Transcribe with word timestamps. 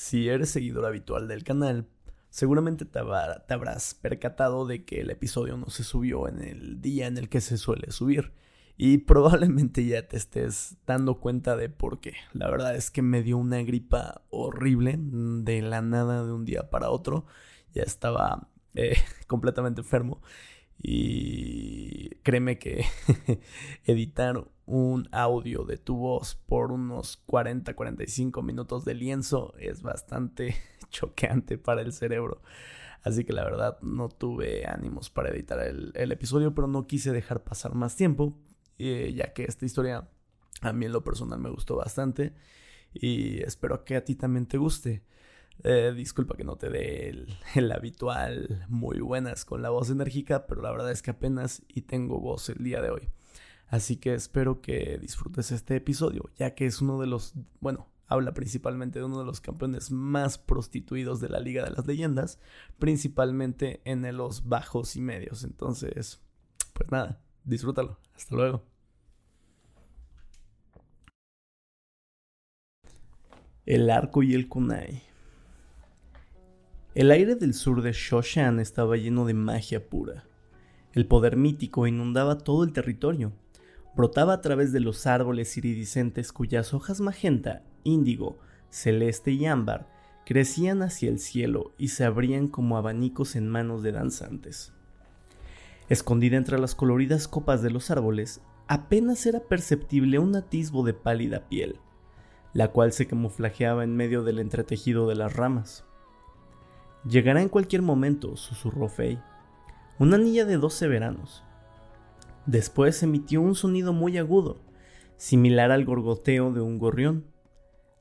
Si 0.00 0.30
eres 0.30 0.48
seguidor 0.48 0.86
habitual 0.86 1.28
del 1.28 1.44
canal, 1.44 1.86
seguramente 2.30 2.86
te, 2.86 2.98
habrás 2.98 3.94
percatado 3.94 4.66
de 4.66 4.86
que 4.86 5.02
el 5.02 5.10
episodio 5.10 5.58
no 5.58 5.68
se 5.68 5.84
subió 5.84 6.26
en 6.26 6.40
el 6.40 6.80
día 6.80 7.06
en 7.06 7.18
el 7.18 7.28
que 7.28 7.42
se 7.42 7.58
suele 7.58 7.92
subir. 7.92 8.32
Y 8.78 8.96
probablemente 8.96 9.84
ya 9.84 10.08
te 10.08 10.16
estés 10.16 10.78
dando 10.86 11.20
cuenta 11.20 11.54
de 11.54 11.68
por 11.68 12.00
qué. 12.00 12.14
La 12.32 12.48
verdad 12.48 12.74
es 12.76 12.90
que 12.90 13.02
me 13.02 13.22
dio 13.22 13.36
una 13.36 13.62
gripa 13.62 14.22
horrible 14.30 14.96
de 14.98 15.60
la 15.60 15.82
nada 15.82 16.24
de 16.24 16.32
un 16.32 16.46
día 16.46 16.70
para 16.70 16.88
otro. 16.88 17.26
Ya 17.74 17.82
estaba 17.82 18.48
eh, 18.72 18.96
completamente 19.26 19.82
enfermo. 19.82 20.22
Y 20.82 22.10
créeme 22.22 22.58
que 22.58 22.84
editar 23.84 24.48
un 24.66 25.08
audio 25.12 25.64
de 25.64 25.76
tu 25.76 25.96
voz 25.96 26.36
por 26.46 26.72
unos 26.72 27.24
40-45 27.26 28.42
minutos 28.42 28.84
de 28.84 28.94
lienzo 28.94 29.54
es 29.58 29.82
bastante 29.82 30.56
choqueante 30.90 31.58
para 31.58 31.82
el 31.82 31.92
cerebro. 31.92 32.42
Así 33.02 33.24
que 33.24 33.32
la 33.32 33.44
verdad 33.44 33.78
no 33.82 34.08
tuve 34.08 34.66
ánimos 34.66 35.10
para 35.10 35.30
editar 35.30 35.58
el, 35.60 36.12
episodio, 36.12 36.54
pero 36.54 36.66
no 36.66 36.86
quise 36.86 37.12
dejar 37.12 37.42
pasar 37.42 37.74
más 37.74 37.96
tiempo, 37.96 38.38
eh, 38.78 39.12
ya 39.14 39.32
que 39.32 39.44
esta 39.44 39.64
historia 39.64 40.08
a 40.60 40.72
mí 40.72 40.86
en 40.86 40.92
lo 40.92 41.02
personal 41.02 41.40
me 41.40 41.50
gustó 41.50 41.76
bastante 41.76 42.34
y 42.92 43.42
espero 43.42 43.84
que 43.84 43.96
a 43.96 44.04
ti 44.04 44.14
también 44.14 44.46
te 44.46 44.58
guste. 44.58 45.02
Eh, 45.62 45.92
disculpa 45.94 46.36
que 46.36 46.44
no 46.44 46.56
te 46.56 46.70
dé 46.70 47.26
el, 47.54 47.72
habitual 47.72 48.64
muy 48.68 49.00
buenas 49.00 49.44
con 49.44 49.62
la 49.62 49.70
voz 49.70 49.90
enérgica, 49.90 50.46
pero 50.46 50.62
la 50.62 50.70
verdad 50.70 50.90
es 50.90 51.02
que 51.02 51.10
apenas 51.10 51.62
y 51.68 51.82
tengo 51.82 52.20
voz 52.20 52.48
el 52.48 52.64
día 52.64 52.80
de 52.80 52.90
hoy. 52.90 53.08
Así 53.68 53.96
que 53.96 54.14
espero 54.14 54.62
que 54.62 54.98
disfrutes 55.00 55.52
este 55.52 55.76
episodio, 55.76 56.30
ya 56.38 56.54
que 56.54 56.66
es 56.66 56.80
uno 56.80 57.00
de 57.00 57.06
los, 57.06 57.34
bueno, 57.60 57.88
habla 58.06 58.34
principalmente 58.34 58.98
de 58.98 59.04
uno 59.04 59.20
de 59.20 59.24
los 59.24 59.40
campeones 59.40 59.90
más 59.92 60.38
prostituidos 60.38 61.20
de 61.20 61.28
la 61.28 61.40
Liga 61.40 61.64
de 61.64 61.70
las 61.70 61.86
Leyendas, 61.86 62.40
principalmente 62.78 63.80
en 63.84 64.16
los 64.16 64.48
bajos 64.48 64.96
y 64.96 65.00
medios. 65.00 65.44
Entonces, 65.44 66.20
pues 66.72 66.90
nada, 66.90 67.20
disfrútalo. 67.44 67.98
Hasta 68.16 68.34
luego. 68.34 68.64
El 73.66 73.90
arco 73.90 74.22
y 74.24 74.34
el 74.34 74.48
kunai. 74.48 75.09
El 76.94 77.10
aire 77.10 77.36
del 77.36 77.54
sur 77.54 77.82
de 77.82 77.92
Shoshan 77.92 78.60
estaba 78.60 78.96
lleno 78.96 79.24
de 79.24 79.34
magia 79.34 79.88
pura. 79.88 80.24
El 80.92 81.06
poder 81.06 81.36
mítico 81.36 81.86
inundaba 81.86 82.38
todo 82.38 82.64
el 82.64 82.72
territorio 82.72 83.32
brotaba 83.94 84.34
a 84.34 84.40
través 84.40 84.72
de 84.72 84.80
los 84.80 85.06
árboles 85.06 85.56
iridiscentes 85.56 86.32
cuyas 86.32 86.74
hojas 86.74 87.00
magenta, 87.00 87.62
índigo, 87.84 88.38
celeste 88.70 89.32
y 89.32 89.46
ámbar 89.46 89.88
crecían 90.24 90.82
hacia 90.82 91.10
el 91.10 91.18
cielo 91.18 91.72
y 91.76 91.88
se 91.88 92.04
abrían 92.04 92.46
como 92.46 92.76
abanicos 92.76 93.34
en 93.34 93.48
manos 93.48 93.82
de 93.82 93.92
danzantes. 93.92 94.72
Escondida 95.88 96.36
entre 96.36 96.58
las 96.58 96.76
coloridas 96.76 97.26
copas 97.26 97.62
de 97.62 97.70
los 97.70 97.90
árboles, 97.90 98.40
apenas 98.68 99.26
era 99.26 99.40
perceptible 99.40 100.20
un 100.20 100.36
atisbo 100.36 100.84
de 100.84 100.94
pálida 100.94 101.48
piel, 101.48 101.80
la 102.52 102.68
cual 102.68 102.92
se 102.92 103.08
camuflajeaba 103.08 103.82
en 103.82 103.96
medio 103.96 104.22
del 104.22 104.38
entretejido 104.38 105.08
de 105.08 105.16
las 105.16 105.34
ramas. 105.34 105.84
Llegará 107.08 107.42
en 107.42 107.48
cualquier 107.48 107.82
momento, 107.82 108.36
susurró 108.36 108.88
Fey. 108.88 109.18
Una 109.98 110.18
niña 110.18 110.44
de 110.44 110.56
doce 110.56 110.88
veranos, 110.88 111.42
Después 112.46 113.02
emitió 113.02 113.42
un 113.42 113.54
sonido 113.54 113.92
muy 113.92 114.18
agudo, 114.18 114.56
similar 115.16 115.70
al 115.70 115.84
gorgoteo 115.84 116.52
de 116.52 116.60
un 116.60 116.78
gorrión. 116.78 117.24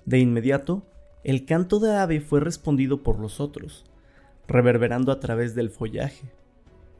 De 0.05 0.20
inmediato, 0.20 0.88
el 1.23 1.45
canto 1.45 1.80
de 1.80 1.95
ave 1.95 2.22
fue 2.22 2.39
respondido 2.39 3.03
por 3.03 3.20
los 3.20 3.39
otros, 3.39 3.86
reverberando 4.47 5.11
a 5.11 5.20
través 5.20 5.55
del 5.55 5.70
follaje. 5.70 6.31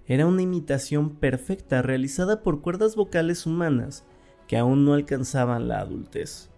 Era 0.05 0.27
una 0.27 0.42
imitación 0.42 1.16
perfecta 1.16 1.81
realizada 1.81 2.44
por 2.44 2.61
cuerdas 2.61 2.95
vocales 2.95 3.45
humanas 3.45 4.04
que 4.48 4.58
aún 4.58 4.83
no 4.83 4.93
alcanzaban 4.93 5.67
la 5.67 5.80
adultez. 5.80 6.49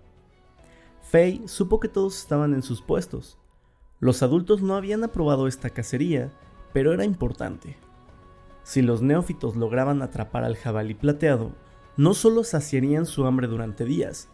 Faye 1.03 1.47
supo 1.47 1.79
que 1.79 1.90
todos 1.90 2.18
estaban 2.18 2.53
en 2.53 2.63
sus 2.63 2.81
puestos. 2.81 3.38
Los 4.01 4.23
adultos 4.23 4.63
no 4.63 4.75
habían 4.75 5.03
aprobado 5.03 5.47
esta 5.47 5.69
cacería, 5.69 6.31
pero 6.73 6.91
era 6.91 7.06
importante. 7.06 7.78
Si 8.63 8.81
los 8.81 9.03
neófitos 9.03 9.56
lograban 9.56 10.01
atrapar 10.01 10.44
al 10.44 10.56
jabalí 10.56 10.95
plateado, 10.95 11.51
no 11.97 12.16
solo 12.16 12.44
saciarían 12.44 13.06
su 13.06 13.28
hambre 13.28 13.45
durante 13.45 13.85
días, 13.85 14.28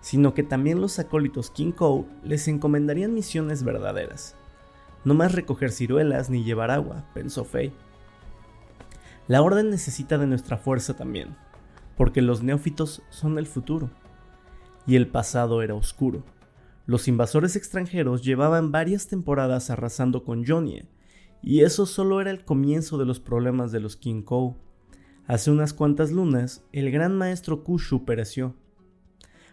sino 0.00 0.34
que 0.34 0.42
también 0.42 0.80
los 0.80 0.98
acólitos 0.98 1.50
King 1.50 1.70
Kou 1.70 2.08
les 2.24 2.48
encomendarían 2.48 3.14
misiones 3.14 3.62
verdaderas. 3.62 4.34
No 5.04 5.14
más 5.14 5.32
recoger 5.32 5.70
ciruelas 5.70 6.28
ni 6.28 6.42
llevar 6.42 6.72
agua, 6.72 7.04
pensó 7.14 7.44
Fei. 7.44 7.72
La 9.28 9.42
orden 9.42 9.70
necesita 9.70 10.18
de 10.18 10.26
nuestra 10.26 10.56
fuerza 10.56 10.96
también, 10.96 11.36
porque 11.96 12.20
los 12.20 12.42
neófitos 12.42 13.00
son 13.10 13.38
el 13.38 13.46
futuro. 13.46 13.90
Y 14.88 14.96
el 14.96 15.06
pasado 15.06 15.62
era 15.62 15.74
oscuro. 15.74 16.24
Los 16.86 17.08
invasores 17.08 17.56
extranjeros 17.56 18.22
llevaban 18.22 18.70
varias 18.70 19.06
temporadas 19.06 19.70
arrasando 19.70 20.22
con 20.22 20.44
Jonie, 20.46 20.86
y 21.42 21.60
eso 21.60 21.86
solo 21.86 22.20
era 22.20 22.30
el 22.30 22.44
comienzo 22.44 22.98
de 22.98 23.06
los 23.06 23.20
problemas 23.20 23.72
de 23.72 23.80
los 23.80 23.96
Kou. 23.96 24.56
Hace 25.26 25.50
unas 25.50 25.72
cuantas 25.72 26.12
lunas, 26.12 26.62
el 26.72 26.90
gran 26.90 27.16
maestro 27.16 27.64
Kushu 27.64 28.04
pereció. 28.04 28.54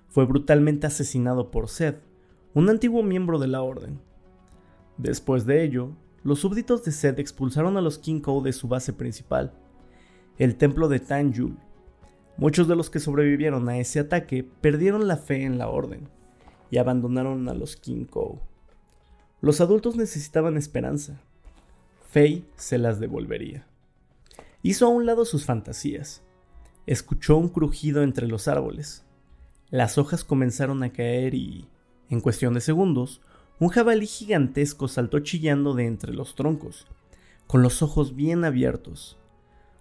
Fue 0.10 0.26
brutalmente 0.26 0.88
asesinado 0.88 1.52
por 1.52 1.70
Seth, 1.70 2.04
un 2.54 2.70
antiguo 2.70 3.02
miembro 3.02 3.40
de 3.40 3.48
la 3.48 3.62
orden. 3.62 4.02
Después 4.98 5.46
de 5.46 5.64
ello, 5.64 5.96
los 6.26 6.40
súbditos 6.40 6.84
de 6.84 6.92
Seth 6.92 7.18
expulsaron 7.18 7.78
a 7.78 7.82
los 7.82 7.98
Kou 7.98 8.44
de 8.44 8.52
su 8.52 8.68
base 8.68 8.92
principal, 8.92 9.54
el 10.38 10.58
templo 10.58 10.90
de 10.90 11.00
Tanjul. 11.00 11.58
Muchos 12.36 12.68
de 12.68 12.76
los 12.76 12.90
que 12.90 13.00
sobrevivieron 13.00 13.70
a 13.70 13.78
ese 13.78 14.02
ataque 14.02 14.44
perdieron 14.44 15.08
la 15.08 15.16
fe 15.16 15.46
en 15.46 15.58
la 15.58 15.70
orden 15.70 16.10
y 16.72 16.80
abandonaron 16.80 17.48
a 17.50 17.54
los 17.54 17.80
Kou. 18.10 18.40
Los 19.42 19.62
adultos 19.62 19.96
necesitaban 19.96 20.58
esperanza, 20.58 21.22
Faye 22.12 22.44
se 22.56 22.78
las 22.78 23.00
devolvería. 23.00 23.66
Hizo 24.64 24.86
a 24.86 24.90
un 24.90 25.06
lado 25.06 25.24
sus 25.24 25.46
fantasías. 25.46 26.22
Escuchó 26.86 27.38
un 27.38 27.48
crujido 27.48 28.04
entre 28.04 28.28
los 28.28 28.48
árboles. 28.50 29.06
Las 29.70 29.98
hojas 29.98 30.26
comenzaron 30.26 30.84
a 30.84 30.92
caer 30.92 31.34
y, 31.36 31.70
en 32.10 32.20
cuestión 32.20 32.54
de 32.54 32.60
segundos, 32.60 33.22
un 33.60 33.70
jabalí 33.70 34.08
gigantesco 34.08 34.90
saltó 34.90 35.20
chillando 35.20 35.74
de 35.74 35.86
entre 35.86 36.14
los 36.14 36.36
troncos, 36.36 36.86
con 37.48 37.62
los 37.62 37.82
ojos 37.82 38.16
bien 38.16 38.44
abiertos. 38.44 39.18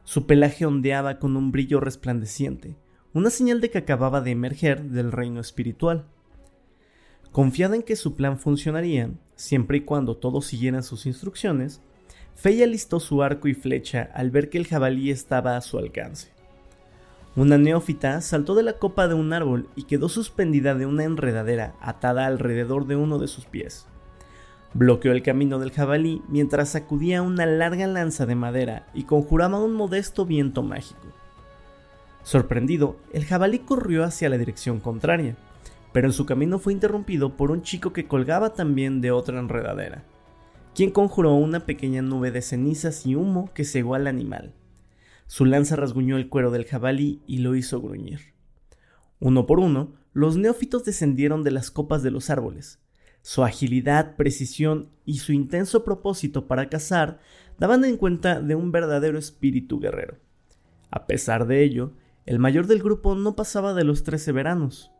Su 0.04 0.26
pelaje 0.26 0.66
ondeaba 0.66 1.18
con 1.18 1.36
un 1.36 1.50
brillo 1.50 1.80
resplandeciente, 1.80 2.76
una 3.12 3.30
señal 3.30 3.60
de 3.60 3.70
que 3.70 3.78
acababa 3.78 4.20
de 4.20 4.30
emerger 4.30 4.84
del 4.84 5.10
reino 5.10 5.40
espiritual. 5.40 6.06
Confiada 7.32 7.76
en 7.76 7.82
que 7.82 7.94
su 7.94 8.16
plan 8.16 8.38
funcionaría, 8.38 9.10
siempre 9.36 9.78
y 9.78 9.80
cuando 9.82 10.16
todos 10.16 10.46
siguieran 10.46 10.82
sus 10.82 11.06
instrucciones, 11.06 11.80
Fey 12.34 12.62
alistó 12.62 12.98
su 12.98 13.22
arco 13.22 13.46
y 13.46 13.54
flecha 13.54 14.10
al 14.14 14.30
ver 14.30 14.50
que 14.50 14.58
el 14.58 14.66
jabalí 14.66 15.10
estaba 15.10 15.56
a 15.56 15.60
su 15.60 15.78
alcance. 15.78 16.32
Una 17.36 17.58
neófita 17.58 18.20
saltó 18.22 18.56
de 18.56 18.64
la 18.64 18.72
copa 18.72 19.06
de 19.06 19.14
un 19.14 19.32
árbol 19.32 19.68
y 19.76 19.84
quedó 19.84 20.08
suspendida 20.08 20.74
de 20.74 20.86
una 20.86 21.04
enredadera 21.04 21.74
atada 21.80 22.26
alrededor 22.26 22.86
de 22.86 22.96
uno 22.96 23.18
de 23.18 23.28
sus 23.28 23.44
pies. 23.44 23.86
Bloqueó 24.74 25.12
el 25.12 25.22
camino 25.22 25.60
del 25.60 25.70
jabalí 25.70 26.22
mientras 26.28 26.70
sacudía 26.70 27.22
una 27.22 27.46
larga 27.46 27.86
lanza 27.86 28.26
de 28.26 28.34
madera 28.34 28.86
y 28.92 29.04
conjuraba 29.04 29.62
un 29.62 29.74
modesto 29.74 30.26
viento 30.26 30.64
mágico. 30.64 31.06
Sorprendido, 32.24 32.96
el 33.12 33.24
jabalí 33.24 33.60
corrió 33.60 34.02
hacia 34.02 34.28
la 34.28 34.38
dirección 34.38 34.80
contraria, 34.80 35.36
pero 35.92 36.08
en 36.08 36.12
su 36.12 36.26
camino 36.26 36.58
fue 36.58 36.72
interrumpido 36.72 37.36
por 37.36 37.50
un 37.50 37.62
chico 37.62 37.92
que 37.92 38.06
colgaba 38.06 38.54
también 38.54 39.00
de 39.00 39.10
otra 39.10 39.38
enredadera 39.38 40.04
quien 40.74 40.90
conjuró 40.90 41.34
una 41.34 41.66
pequeña 41.66 42.02
nube 42.02 42.30
de 42.30 42.42
cenizas 42.42 43.06
y 43.06 43.14
humo 43.14 43.50
que 43.54 43.64
cegó 43.64 43.94
al 43.94 44.06
animal. 44.06 44.54
Su 45.26 45.44
lanza 45.44 45.76
rasguñó 45.76 46.16
el 46.16 46.28
cuero 46.28 46.50
del 46.50 46.64
jabalí 46.64 47.22
y 47.26 47.38
lo 47.38 47.54
hizo 47.54 47.80
gruñir. 47.80 48.34
Uno 49.18 49.46
por 49.46 49.60
uno, 49.60 49.94
los 50.12 50.36
neófitos 50.36 50.84
descendieron 50.84 51.44
de 51.44 51.50
las 51.50 51.70
copas 51.70 52.02
de 52.02 52.10
los 52.10 52.30
árboles. 52.30 52.80
Su 53.22 53.44
agilidad, 53.44 54.16
precisión 54.16 54.88
y 55.04 55.18
su 55.18 55.32
intenso 55.32 55.84
propósito 55.84 56.46
para 56.46 56.68
cazar 56.68 57.20
daban 57.58 57.84
en 57.84 57.96
cuenta 57.96 58.40
de 58.40 58.54
un 58.54 58.72
verdadero 58.72 59.18
espíritu 59.18 59.78
guerrero. 59.78 60.16
A 60.90 61.06
pesar 61.06 61.46
de 61.46 61.62
ello, 61.62 61.92
el 62.26 62.38
mayor 62.38 62.66
del 62.66 62.82
grupo 62.82 63.14
no 63.14 63.36
pasaba 63.36 63.74
de 63.74 63.84
los 63.84 64.02
trece 64.02 64.32
veranos. 64.32 64.90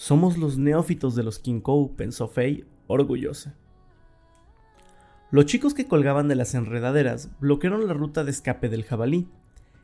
Somos 0.00 0.38
los 0.38 0.56
neófitos 0.56 1.14
de 1.14 1.22
los 1.22 1.38
Kinkou, 1.38 1.94
pensó 1.94 2.26
Fei, 2.26 2.64
orgullosa. 2.86 3.54
Los 5.30 5.44
chicos 5.44 5.74
que 5.74 5.86
colgaban 5.86 6.26
de 6.26 6.36
las 6.36 6.54
enredaderas 6.54 7.28
bloquearon 7.38 7.86
la 7.86 7.92
ruta 7.92 8.24
de 8.24 8.30
escape 8.30 8.70
del 8.70 8.84
jabalí, 8.84 9.28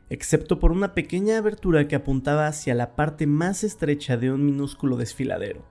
excepto 0.09 0.57
por 0.57 0.71
una 0.71 0.95
pequeña 0.95 1.37
abertura 1.37 1.87
que 1.87 1.95
apuntaba 1.95 2.47
hacia 2.47 2.73
la 2.73 2.95
parte 2.95 3.27
más 3.27 3.63
estrecha 3.63 4.17
de 4.17 4.31
un 4.31 4.43
minúsculo 4.43 4.97
desfiladero. 4.97 5.61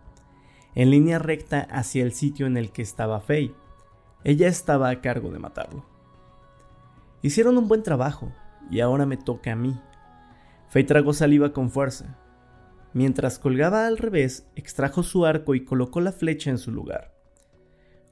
en 0.77 0.91
línea 0.91 1.19
recta 1.19 1.63
hacia 1.63 2.05
el 2.05 2.13
sitio 2.13 2.47
en 2.47 2.57
el 2.57 2.71
que 2.71 2.83
estaba 2.83 3.19
Faye. 3.19 3.53
Ella 4.23 4.47
estaba 4.47 4.91
a 4.91 5.01
cargo 5.01 5.33
de 5.33 5.41
matarlo. 5.41 5.85
Hicieron 7.21 7.59
un 7.59 7.67
buen 7.67 7.83
trabajo, 7.83 8.33
y 8.71 8.79
ahora 8.79 9.07
me 9.07 9.17
toca 9.17 9.51
a 9.51 9.57
mí. 9.57 9.77
Faye 10.69 10.85
tragó 10.85 11.15
saliva 11.15 11.53
con 11.53 11.69
fuerza. 11.69 12.17
Mientras 12.97 13.39
colgaba 13.39 13.87
al 13.87 13.99
revés, 13.99 14.47
extrajo 14.57 15.03
su 15.03 15.27
arco 15.27 15.55
y 15.55 15.67
colocó 15.67 16.01
la 16.01 16.13
flecha 16.13 16.49
en 16.49 16.57
su 16.57 16.73
lugar. 16.73 17.13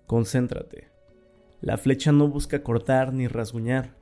Concéntrate. 0.06 0.90
La 1.62 1.78
flecha 1.78 2.12
no 2.12 2.28
busca 2.28 2.62
cortar 2.62 3.14
ni 3.14 3.26
rasguñar, 3.26 3.94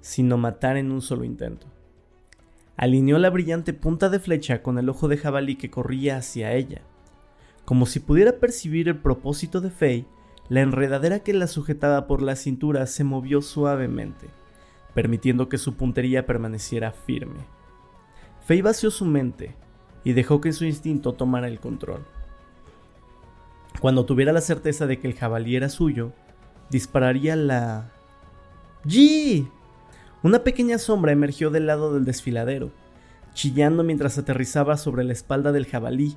sino 0.00 0.38
matar 0.38 0.78
en 0.78 0.90
un 0.90 1.02
solo 1.02 1.24
intento. 1.24 1.66
Alineó 2.78 3.18
la 3.18 3.28
brillante 3.28 3.74
punta 3.74 4.08
de 4.08 4.20
flecha 4.20 4.62
con 4.62 4.78
el 4.78 4.88
ojo 4.88 5.06
de 5.06 5.18
jabalí 5.18 5.56
que 5.56 5.68
corría 5.68 6.16
hacia 6.16 6.54
ella. 6.54 6.80
Como 7.66 7.84
si 7.84 8.00
pudiera 8.00 8.38
percibir 8.38 8.88
el 8.88 8.96
propósito 8.96 9.60
de 9.60 9.68
Faye, 9.68 10.06
la 10.48 10.62
enredadera 10.62 11.18
que 11.18 11.34
la 11.34 11.46
sujetaba 11.46 12.06
por 12.06 12.22
la 12.22 12.36
cintura 12.36 12.86
se 12.86 13.04
movió 13.04 13.42
suavemente, 13.42 14.28
permitiendo 14.94 15.50
que 15.50 15.58
su 15.58 15.74
puntería 15.74 16.24
permaneciera 16.24 16.90
firme. 16.90 17.44
Faye 18.46 18.62
vació 18.62 18.90
su 18.90 19.04
mente 19.04 19.60
y 20.04 20.12
dejó 20.12 20.40
que 20.40 20.52
su 20.52 20.64
instinto 20.64 21.12
tomara 21.14 21.48
el 21.48 21.60
control. 21.60 22.04
Cuando 23.80 24.04
tuviera 24.04 24.32
la 24.32 24.40
certeza 24.40 24.86
de 24.86 24.98
que 24.98 25.08
el 25.08 25.14
jabalí 25.14 25.56
era 25.56 25.68
suyo, 25.68 26.12
dispararía 26.70 27.36
la... 27.36 27.90
¡G! 28.84 29.48
Una 30.22 30.44
pequeña 30.44 30.78
sombra 30.78 31.12
emergió 31.12 31.50
del 31.50 31.66
lado 31.66 31.92
del 31.94 32.04
desfiladero, 32.04 32.70
chillando 33.34 33.82
mientras 33.82 34.18
aterrizaba 34.18 34.76
sobre 34.76 35.04
la 35.04 35.12
espalda 35.12 35.52
del 35.52 35.66
jabalí. 35.66 36.16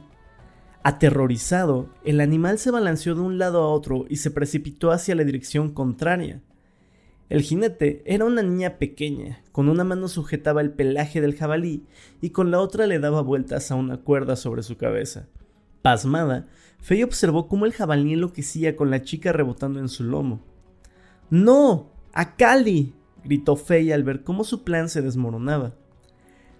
Aterrorizado, 0.84 1.90
el 2.04 2.22
animal 2.22 2.60
se 2.60 2.70
balanceó 2.70 3.16
de 3.16 3.22
un 3.22 3.40
lado 3.40 3.64
a 3.64 3.70
otro 3.70 4.06
y 4.08 4.18
se 4.18 4.30
precipitó 4.30 4.92
hacia 4.92 5.16
la 5.16 5.24
dirección 5.24 5.74
contraria. 5.74 6.42
El 7.28 7.42
jinete 7.42 8.04
era 8.06 8.26
una 8.26 8.44
niña 8.44 8.78
pequeña, 8.78 9.42
con 9.52 9.68
una 9.68 9.84
mano 9.84 10.08
sujetaba 10.08 10.62
el 10.62 10.72
pelaje 10.72 11.22
del 11.22 11.36
jabalí 11.36 11.84
y 12.22 12.30
con 12.30 12.52
la 12.52 12.60
otra 12.60 12.86
le 12.86 13.00
daba 13.00 13.22
vueltas 13.22 13.72
a 13.72 13.76
una 13.76 13.98
cuerda 13.98 14.36
sobre 14.36 14.62
su 14.62 14.78
cabeza. 14.78 15.28
Pasmada, 15.82 16.48
Faye 16.80 17.04
observó 17.04 17.48
cómo 17.48 17.66
el 17.66 17.74
jabalí 17.74 18.14
enloquecía 18.14 18.76
con 18.76 18.92
la 18.92 19.02
chica 19.02 19.32
rebotando 19.32 19.80
en 19.80 19.90
su 19.90 20.04
lomo. 20.04 20.42
¡No! 21.32 21.90
¡A 22.14 22.36
Cali! 22.36 22.94
gritó 23.24 23.56
Faye 23.56 23.92
al 23.92 24.04
ver 24.04 24.24
cómo 24.24 24.44
su 24.44 24.64
plan 24.64 24.88
se 24.88 25.02
desmoronaba. 25.02 25.74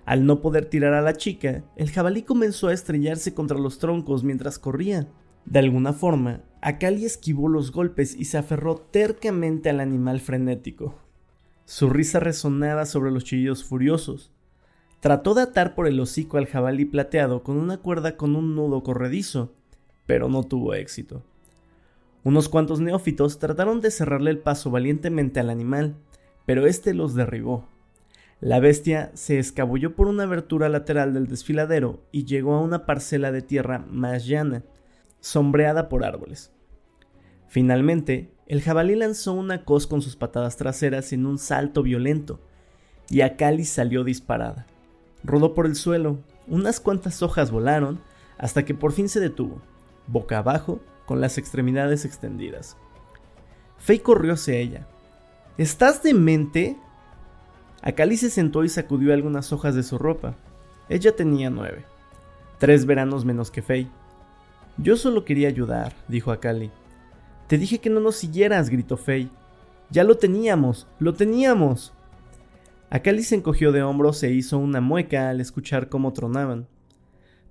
Al 0.04 0.26
no 0.26 0.42
poder 0.42 0.66
tirar 0.66 0.94
a 0.94 1.02
la 1.02 1.14
chica, 1.14 1.64
el 1.76 1.92
jabalí 1.92 2.24
comenzó 2.24 2.70
a 2.70 2.74
estrellarse 2.74 3.36
contra 3.36 3.60
los 3.60 3.78
troncos 3.78 4.24
mientras 4.24 4.58
corría. 4.58 5.08
De 5.46 5.60
alguna 5.60 5.94
forma, 5.94 6.42
Akali 6.68 7.06
esquivó 7.06 7.48
los 7.48 7.72
golpes 7.72 8.16
y 8.16 8.26
se 8.26 8.40
aferró 8.40 8.78
tercamente 8.78 9.70
al 9.70 9.80
animal 9.80 10.20
frenético. 10.20 10.96
Su 11.66 11.92
risa 11.92 12.20
resonaba 12.20 12.88
sobre 12.88 13.12
los 13.12 13.24
chillidos 13.24 13.64
furiosos. 13.64 14.32
Trató 15.00 15.36
de 15.36 15.44
atar 15.44 15.76
por 15.76 15.86
el 15.86 16.00
hocico 16.00 16.40
al 16.40 16.48
jabalí 16.48 16.86
plateado 16.86 17.44
con 17.44 17.58
una 17.58 17.78
cuerda 17.78 18.18
con 18.18 18.36
un 18.36 18.56
nudo 18.56 18.82
corredizo, 18.82 19.54
pero 20.08 20.28
no 20.28 20.42
tuvo 20.42 20.74
éxito. 20.74 21.22
Unos 22.24 22.50
cuantos 22.50 22.80
neófitos 22.80 23.38
trataron 23.38 23.80
de 23.80 23.92
cerrarle 23.92 24.32
el 24.32 24.40
paso 24.40 24.72
valientemente 24.72 25.40
al 25.40 25.52
animal, 25.52 25.94
pero 26.48 26.66
éste 26.66 26.96
los 26.96 27.14
derribó. 27.14 27.68
La 28.42 28.60
bestia 28.60 29.12
se 29.14 29.38
escabulló 29.38 29.96
por 29.96 30.08
una 30.08 30.24
abertura 30.24 30.68
lateral 30.68 31.14
del 31.14 31.28
desfiladero 31.28 32.02
y 32.12 32.26
llegó 32.26 32.56
a 32.56 32.62
una 32.62 32.88
parcela 32.88 33.32
de 33.32 33.44
tierra 33.44 33.86
más 33.88 34.26
llana, 34.26 34.64
sombreada 35.20 35.90
por 35.90 36.04
árboles. 36.04 36.55
Finalmente, 37.48 38.32
el 38.48 38.62
jabalí 38.62 38.96
lanzó 38.96 39.34
una 39.34 39.64
cos 39.64 39.88
con 39.88 40.02
sus 40.02 40.16
patadas 40.16 40.58
traseras 40.58 41.14
en 41.14 41.26
un 41.26 41.38
salto 41.38 41.84
violento, 41.84 42.40
y 43.10 43.22
Akali 43.22 43.66
salió 43.66 44.04
disparada. 44.04 44.68
Rodó 45.24 45.54
por 45.54 45.66
el 45.66 45.76
suelo, 45.76 46.20
unas 46.48 46.80
cuantas 46.80 47.22
hojas 47.22 47.52
volaron, 47.52 48.00
hasta 48.38 48.66
que 48.66 48.76
por 48.76 48.92
fin 48.92 49.10
se 49.10 49.20
detuvo, 49.20 49.62
boca 50.08 50.38
abajo, 50.38 50.80
con 51.06 51.22
las 51.22 51.38
extremidades 51.38 52.06
extendidas. 52.06 52.78
Faye 53.78 54.02
corrió 54.02 54.34
hacia 54.34 54.56
ella. 54.56 54.88
¿Estás 55.58 56.04
demente? 56.04 56.78
Akali 57.82 58.18
se 58.18 58.30
sentó 58.30 58.64
y 58.64 58.70
sacudió 58.70 59.14
algunas 59.14 59.54
hojas 59.54 59.76
de 59.76 59.84
su 59.84 59.98
ropa. 59.98 60.36
Ella 60.90 61.16
tenía 61.16 61.50
nueve. 61.50 61.86
Tres 62.58 62.86
veranos 62.86 63.26
menos 63.26 63.52
que 63.52 63.62
Faye. 63.62 63.90
Yo 64.78 64.98
solo 64.98 65.24
quería 65.24 65.48
ayudar, 65.48 65.94
dijo 66.08 66.32
Akali. 66.32 66.72
Te 67.48 67.58
dije 67.58 67.80
que 67.80 67.90
no 67.90 68.00
nos 68.00 68.16
siguieras, 68.16 68.70
gritó 68.70 68.98
Faye. 68.98 69.30
Ya 69.92 70.04
lo 70.04 70.18
teníamos, 70.18 70.88
lo 71.00 71.14
teníamos. 71.14 71.94
Akali 72.90 73.24
se 73.24 73.36
encogió 73.36 73.72
de 73.72 73.84
hombros 73.84 74.22
e 74.24 74.32
hizo 74.32 74.58
una 74.58 74.82
mueca 74.82 75.30
al 75.30 75.42
escuchar 75.42 75.90
cómo 75.90 76.14
tronaban. 76.14 76.68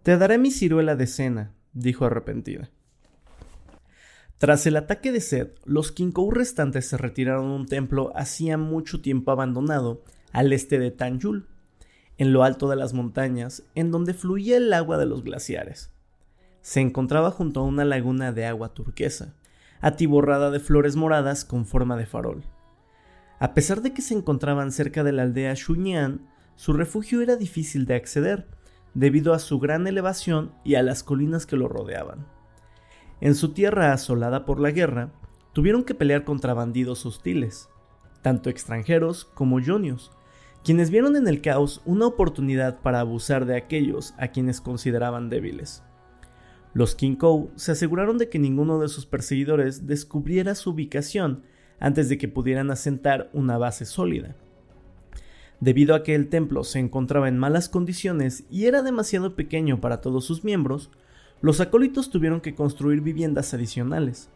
Te 0.02 0.16
daré 0.16 0.38
mi 0.38 0.50
ciruela 0.50 0.96
de 0.96 1.06
cena, 1.06 1.52
dijo 1.72 2.04
arrepentida. 2.04 2.70
Tras 4.38 4.66
el 4.66 4.76
ataque 4.76 5.12
de 5.12 5.20
Seth, 5.20 5.60
los 5.64 5.92
Kinkou 5.92 6.30
restantes 6.30 6.88
se 6.88 6.96
retiraron 6.96 7.50
a 7.50 7.54
un 7.54 7.66
templo 7.66 8.12
hacía 8.16 8.58
mucho 8.58 9.00
tiempo 9.00 9.30
abandonado 9.30 10.02
al 10.32 10.52
este 10.52 10.78
de 10.78 10.90
Tanjul, 10.90 11.46
en 12.18 12.32
lo 12.32 12.42
alto 12.42 12.68
de 12.68 12.76
las 12.76 12.92
montañas, 12.92 13.62
en 13.74 13.90
donde 13.90 14.12
fluía 14.12 14.56
el 14.56 14.72
agua 14.72 14.98
de 14.98 15.06
los 15.06 15.22
glaciares. 15.22 15.90
Se 16.62 16.80
encontraba 16.80 17.30
junto 17.30 17.60
a 17.60 17.64
una 17.64 17.84
laguna 17.84 18.32
de 18.32 18.46
agua 18.46 18.74
turquesa, 18.74 19.34
atiborrada 19.80 20.50
de 20.50 20.60
flores 20.60 20.96
moradas 20.96 21.44
con 21.44 21.66
forma 21.66 21.96
de 21.96 22.06
farol. 22.06 22.44
A 23.38 23.54
pesar 23.54 23.82
de 23.82 23.92
que 23.92 24.02
se 24.02 24.14
encontraban 24.14 24.72
cerca 24.72 25.04
de 25.04 25.12
la 25.12 25.22
aldea 25.22 25.54
Shunyan, 25.54 26.26
su 26.56 26.72
refugio 26.72 27.20
era 27.20 27.36
difícil 27.36 27.84
de 27.86 27.94
acceder, 27.94 28.48
debido 28.94 29.34
a 29.34 29.38
su 29.38 29.58
gran 29.58 29.86
elevación 29.86 30.52
y 30.64 30.76
a 30.76 30.82
las 30.82 31.02
colinas 31.02 31.46
que 31.46 31.56
lo 31.56 31.68
rodeaban. 31.68 32.26
En 33.20 33.34
su 33.34 33.52
tierra 33.52 33.92
asolada 33.92 34.44
por 34.44 34.60
la 34.60 34.70
guerra, 34.70 35.12
tuvieron 35.52 35.84
que 35.84 35.94
pelear 35.94 36.24
contra 36.24 36.54
bandidos 36.54 37.04
hostiles, 37.06 37.68
tanto 38.22 38.50
extranjeros 38.50 39.24
como 39.24 39.60
yonios, 39.60 40.12
quienes 40.64 40.90
vieron 40.90 41.16
en 41.16 41.28
el 41.28 41.42
caos 41.42 41.82
una 41.84 42.06
oportunidad 42.06 42.80
para 42.80 43.00
abusar 43.00 43.44
de 43.44 43.56
aquellos 43.56 44.14
a 44.18 44.28
quienes 44.28 44.60
consideraban 44.60 45.28
débiles. 45.28 45.82
Los 46.74 46.96
Kinkou 46.96 47.52
se 47.54 47.72
aseguraron 47.72 48.18
de 48.18 48.28
que 48.28 48.40
ninguno 48.40 48.80
de 48.80 48.88
sus 48.88 49.06
perseguidores 49.06 49.86
descubriera 49.86 50.56
su 50.56 50.70
ubicación 50.70 51.44
antes 51.78 52.08
de 52.08 52.18
que 52.18 52.28
pudieran 52.28 52.70
asentar 52.72 53.30
una 53.32 53.58
base 53.58 53.84
sólida. 53.84 54.34
Debido 55.60 55.94
a 55.94 56.02
que 56.02 56.16
el 56.16 56.28
templo 56.28 56.64
se 56.64 56.80
encontraba 56.80 57.28
en 57.28 57.38
malas 57.38 57.68
condiciones 57.68 58.44
y 58.50 58.66
era 58.66 58.82
demasiado 58.82 59.36
pequeño 59.36 59.80
para 59.80 60.00
todos 60.00 60.24
sus 60.24 60.42
miembros, 60.42 60.90
los 61.40 61.60
acólitos 61.60 62.10
tuvieron 62.10 62.40
que 62.40 62.56
construir 62.56 63.00
viviendas 63.00 63.54
adicionales. 63.54 64.28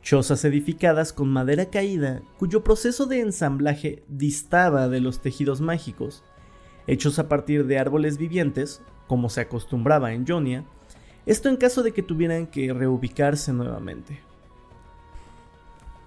Chozas 0.00 0.44
edificadas 0.44 1.12
con 1.12 1.28
madera 1.28 1.70
caída, 1.70 2.22
cuyo 2.38 2.62
proceso 2.62 3.06
de 3.06 3.20
ensamblaje 3.20 4.04
distaba 4.06 4.88
de 4.88 5.00
los 5.00 5.22
tejidos 5.22 5.60
mágicos, 5.60 6.22
hechos 6.86 7.18
a 7.18 7.28
partir 7.28 7.66
de 7.66 7.78
árboles 7.78 8.16
vivientes, 8.16 8.82
como 9.08 9.28
se 9.28 9.40
acostumbraba 9.40 10.12
en 10.12 10.26
Jonia, 10.26 10.64
esto 11.26 11.48
en 11.48 11.56
caso 11.56 11.82
de 11.82 11.92
que 11.92 12.02
tuvieran 12.02 12.46
que 12.46 12.72
reubicarse 12.72 13.52
nuevamente. 13.52 14.20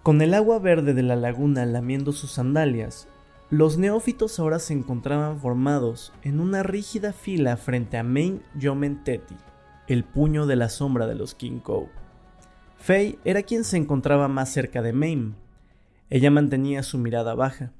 Con 0.03 0.21
el 0.21 0.33
agua 0.33 0.59
verde 0.59 0.93
de 0.93 1.03
la 1.03 1.15
laguna 1.15 1.65
lamiendo 1.65 2.13
sus 2.13 2.31
sandalias, 2.31 3.07
los 3.49 3.77
neófitos 3.77 4.39
ahora 4.39 4.59
se 4.59 4.73
encontraban 4.73 5.39
formados 5.39 6.13
en 6.21 6.39
una 6.39 6.63
rígida 6.63 7.13
fila 7.13 7.57
frente 7.57 7.97
a 7.97 8.03
Main 8.03 8.41
Yomen 8.55 9.03
Teti, 9.03 9.35
el 9.87 10.03
puño 10.03 10.45
de 10.45 10.55
la 10.55 10.69
sombra 10.69 11.07
de 11.07 11.15
los 11.15 11.33
Kinkou. 11.33 11.89
Fei 12.77 13.19
era 13.25 13.43
quien 13.43 13.63
se 13.63 13.77
encontraba 13.77 14.27
más 14.27 14.51
cerca 14.51 14.81
de 14.81 14.93
Main. 14.93 15.35
Ella 16.09 16.29
mantenía 16.29 16.83
su 16.83 16.97
mirada 16.97 17.35
baja. 17.35 17.73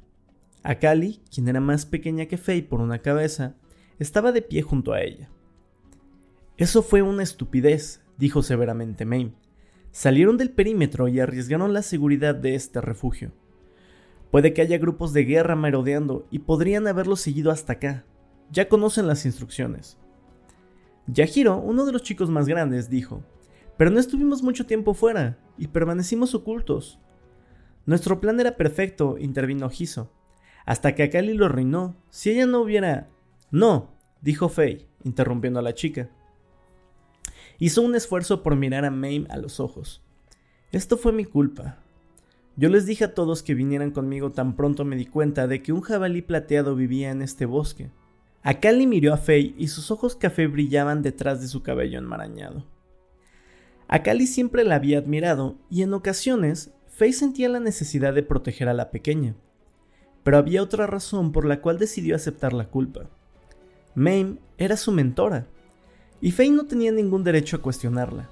Akali, 0.64 1.22
quien 1.34 1.48
era 1.48 1.60
más 1.60 1.86
pequeña 1.86 2.26
que 2.26 2.38
Fei 2.38 2.62
por 2.62 2.82
una 2.82 3.00
cabeza, 3.00 3.56
estaba 4.00 4.32
de 4.32 4.42
pie 4.42 4.64
junto 4.64 4.94
a 4.94 5.02
ella. 5.02 5.30
Eso 6.58 6.82
fue 6.82 7.04
una 7.04 7.22
estupidez, 7.22 8.02
dijo 8.18 8.42
severamente 8.42 9.06
Maine. 9.06 9.36
Salieron 9.92 10.38
del 10.38 10.50
perímetro 10.50 11.08
y 11.08 11.20
arriesgaron 11.20 11.72
la 11.72 11.84
seguridad 11.84 12.34
de 12.34 12.56
este 12.56 12.82
refugio. 12.82 13.32
Puede 14.32 14.54
que 14.54 14.62
haya 14.62 14.80
grupos 14.80 15.14
de 15.14 15.24
guerra 15.24 15.56
merodeando 15.56 16.28
y 16.32 16.40
podrían 16.40 16.88
haberlo 16.88 17.16
seguido 17.16 17.52
hasta 17.52 17.74
acá. 17.74 18.06
Ya 18.52 18.68
conocen 18.68 19.06
las 19.06 19.26
instrucciones. 19.26 19.98
Yahiro, 21.06 21.58
uno 21.58 21.86
de 21.86 21.92
los 21.92 22.02
chicos 22.02 22.30
más 22.30 22.48
grandes, 22.48 22.90
dijo, 22.90 23.24
pero 23.78 23.92
no 23.92 24.00
estuvimos 24.00 24.42
mucho 24.42 24.66
tiempo 24.66 24.96
fuera 24.96 25.38
y 25.58 25.68
permanecimos 25.68 26.34
ocultos. 26.34 27.00
Nuestro 27.86 28.20
plan 28.20 28.40
era 28.40 28.58
perfecto, 28.58 29.18
intervino 29.20 29.70
Hiso, 29.70 30.12
hasta 30.66 30.96
que 30.96 31.04
Akali 31.04 31.34
lo 31.34 31.46
arruinó. 31.46 31.96
Si 32.10 32.32
ella 32.32 32.48
no 32.48 32.62
hubiera... 32.62 33.10
No, 33.52 33.96
dijo 34.22 34.50
Faye, 34.50 34.88
interrumpiendo 35.04 35.60
a 35.60 35.64
la 35.64 35.74
chica. 35.76 36.10
Hizo 37.60 37.82
un 37.82 37.96
esfuerzo 37.96 38.44
por 38.44 38.56
mirar 38.56 38.86
a 38.86 38.92
Mame 38.92 39.26
a 39.30 39.38
los 39.38 39.60
ojos. 39.60 40.04
Esto 40.72 40.96
fue 40.96 41.12
mi 41.12 41.26
culpa. 41.26 41.80
Yo 42.56 42.70
les 42.70 42.86
dije 42.86 43.06
a 43.06 43.16
todos 43.16 43.42
que 43.42 43.56
vinieran 43.56 43.90
conmigo 43.90 44.32
tan 44.32 44.56
pronto 44.56 44.86
me 44.86 44.96
di 44.96 45.06
cuenta 45.06 45.48
de 45.48 45.64
que 45.64 45.74
un 45.74 45.82
jabalí 45.82 46.22
plateado 46.22 46.76
vivía 46.76 47.10
en 47.10 47.24
este 47.24 47.46
bosque. 47.46 47.90
Akali 48.44 48.86
miró 48.86 49.14
a 49.14 49.18
Faye 49.18 49.56
y 49.58 49.70
sus 49.70 49.90
ojos 49.90 50.16
café 50.16 50.46
brillaban 50.46 51.02
detrás 51.02 51.42
de 51.42 51.48
su 51.48 51.64
cabello 51.64 51.98
enmarañado. 51.98 52.64
Akali 53.88 54.28
siempre 54.28 54.64
la 54.64 54.76
había 54.76 55.00
admirado 55.00 55.56
y 55.70 55.82
en 55.82 55.94
ocasiones 55.94 56.72
Faye 56.88 57.14
sentía 57.14 57.50
la 57.50 57.60
necesidad 57.60 58.14
de 58.14 58.24
proteger 58.24 58.70
a 58.70 58.74
la 58.74 58.92
pequeña. 58.92 59.36
Pero 60.24 60.38
había 60.38 60.62
otra 60.62 60.86
razón 60.86 61.32
por 61.32 61.46
la 61.46 61.62
cual 61.62 61.80
decidió 61.80 62.16
aceptar 62.16 62.54
la 62.54 62.70
culpa. 62.70 63.10
Mame 63.96 64.38
era 64.58 64.78
su 64.78 64.92
mentora 64.92 65.48
y 66.22 66.32
Faye 66.32 66.52
no 66.52 66.66
tenía 66.66 66.92
ningún 66.92 67.24
derecho 67.24 67.58
a 67.58 67.62
cuestionarla. 67.62 68.30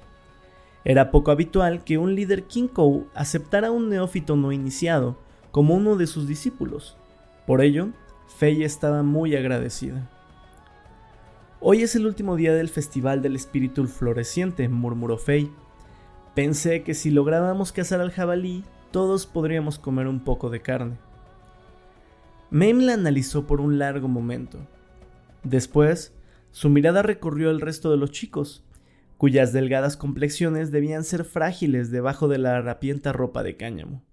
Era 0.83 1.11
poco 1.11 1.31
habitual 1.31 1.83
que 1.83 1.97
un 1.97 2.15
líder 2.15 2.43
Kinkou 2.43 3.07
aceptara 3.13 3.69
a 3.69 3.71
un 3.71 3.89
neófito 3.89 4.35
no 4.35 4.51
iniciado 4.51 5.17
como 5.51 5.75
uno 5.75 5.95
de 5.95 6.07
sus 6.07 6.27
discípulos. 6.27 6.97
Por 7.47 7.61
ello, 7.61 7.89
Faye 8.27 8.65
estaba 8.65 9.03
muy 9.03 9.35
agradecida. 9.35 10.09
Hoy 11.59 11.81
es 11.81 11.95
el 11.95 12.05
último 12.05 12.35
día 12.35 12.53
del 12.53 12.69
Festival 12.69 13.21
del 13.21 13.35
Espíritu 13.35 13.85
Floreciente, 13.87 14.69
murmuró 14.69 15.17
Faye. 15.17 15.51
Pensé 16.35 16.83
que 16.83 16.93
si 16.93 17.09
lográbamos 17.09 17.71
cazar 17.71 18.01
al 18.01 18.11
jabalí, 18.11 18.63
todos 18.91 19.25
podríamos 19.25 19.79
comer 19.79 20.07
un 20.07 20.19
poco 20.19 20.49
de 20.49 20.61
carne. 20.61 20.97
Mame 22.51 22.83
la 22.83 22.93
analizó 22.93 23.47
por 23.47 23.61
un 23.61 23.79
largo 23.79 24.07
momento. 24.07 24.59
Después, 25.43 26.13
su 26.55 26.69
mirada 26.69 27.01
recorrió 27.01 27.51
el 27.51 27.59
resto 27.59 27.91
de 27.91 27.97
los 27.97 28.11
chicos, 28.11 28.63
cuyas 29.17 29.51
delgadas 29.51 29.97
complexiones 29.97 30.71
debían 30.71 31.03
ser 31.03 31.25
frágiles 31.25 31.91
debajo 31.91 32.29
de 32.29 32.37
la 32.37 32.55
harapienta 32.55 33.11
ropa 33.11 33.43
de 33.43 33.57
cáñamo. 33.57 34.05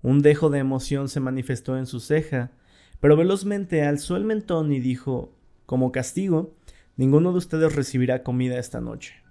Un 0.00 0.22
dejo 0.22 0.48
de 0.48 0.60
emoción 0.60 1.10
se 1.10 1.20
manifestó 1.20 1.76
en 1.76 1.84
su 1.84 2.00
ceja, 2.00 2.52
pero 3.00 3.18
velozmente 3.18 3.82
alzó 3.82 4.16
el 4.16 4.24
mentón 4.24 4.72
y 4.72 4.80
dijo, 4.80 5.36
como 5.66 5.92
castigo, 5.92 6.56
ninguno 6.96 7.32
de 7.32 7.38
ustedes 7.38 7.76
recibirá 7.76 8.22
comida 8.22 8.58
esta 8.58 8.80
noche. 8.80 9.22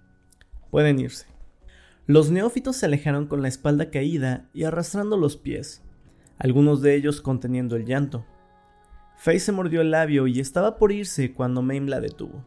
Pueden 0.70 1.00
irse. 1.00 1.26
Los 2.06 2.30
neófitos 2.30 2.76
se 2.76 2.86
alejaron 2.86 3.26
con 3.26 3.42
la 3.42 3.48
espalda 3.48 3.90
caída 3.90 4.48
y 4.54 4.66
arrastrando 4.66 5.18
los 5.18 5.38
pies, 5.38 5.82
algunos 6.38 6.84
de 6.84 6.94
ellos 6.94 7.20
conteniendo 7.20 7.76
el 7.76 7.86
llanto. 7.86 8.28
Faye 9.24 9.40
se 9.40 9.52
mordió 9.52 9.82
el 9.82 9.92
labio 9.92 10.26
y 10.26 10.40
estaba 10.40 10.80
por 10.80 10.92
irse 10.92 11.32
cuando 11.32 11.62
Mame 11.62 11.82
la 11.82 12.00
detuvo. 12.00 12.44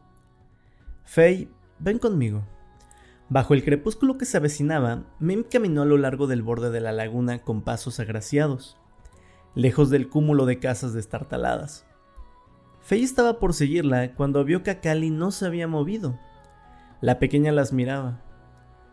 Faye, 1.04 1.49
ven 1.78 2.00
conmigo. 2.00 2.45
Bajo 3.28 3.54
el 3.54 3.62
crepúsculo 3.62 4.19
que 4.19 4.25
se 4.25 4.38
avecinaba, 4.38 5.04
Mame 5.21 5.45
caminó 5.45 5.83
a 5.83 5.85
lo 5.85 5.99
largo 5.99 6.26
del 6.26 6.43
borde 6.43 6.73
de 6.73 6.81
la 6.81 6.90
laguna 6.90 7.38
con 7.38 7.62
pasos 7.62 8.00
agraciados, 8.00 8.76
lejos 9.54 9.88
del 9.88 10.09
cúmulo 10.09 10.47
de 10.47 10.59
casas 10.59 10.93
destartaladas. 10.95 11.87
Faye 12.81 13.04
estaba 13.04 13.38
por 13.38 13.54
seguirla 13.54 14.12
cuando 14.16 14.45
vio 14.45 14.64
que 14.64 14.73
Akali 14.73 15.11
no 15.11 15.31
se 15.31 15.47
había 15.47 15.69
movido. 15.69 16.19
La 17.00 17.21
pequeña 17.21 17.52
las 17.52 17.73
miraba. 17.73 18.21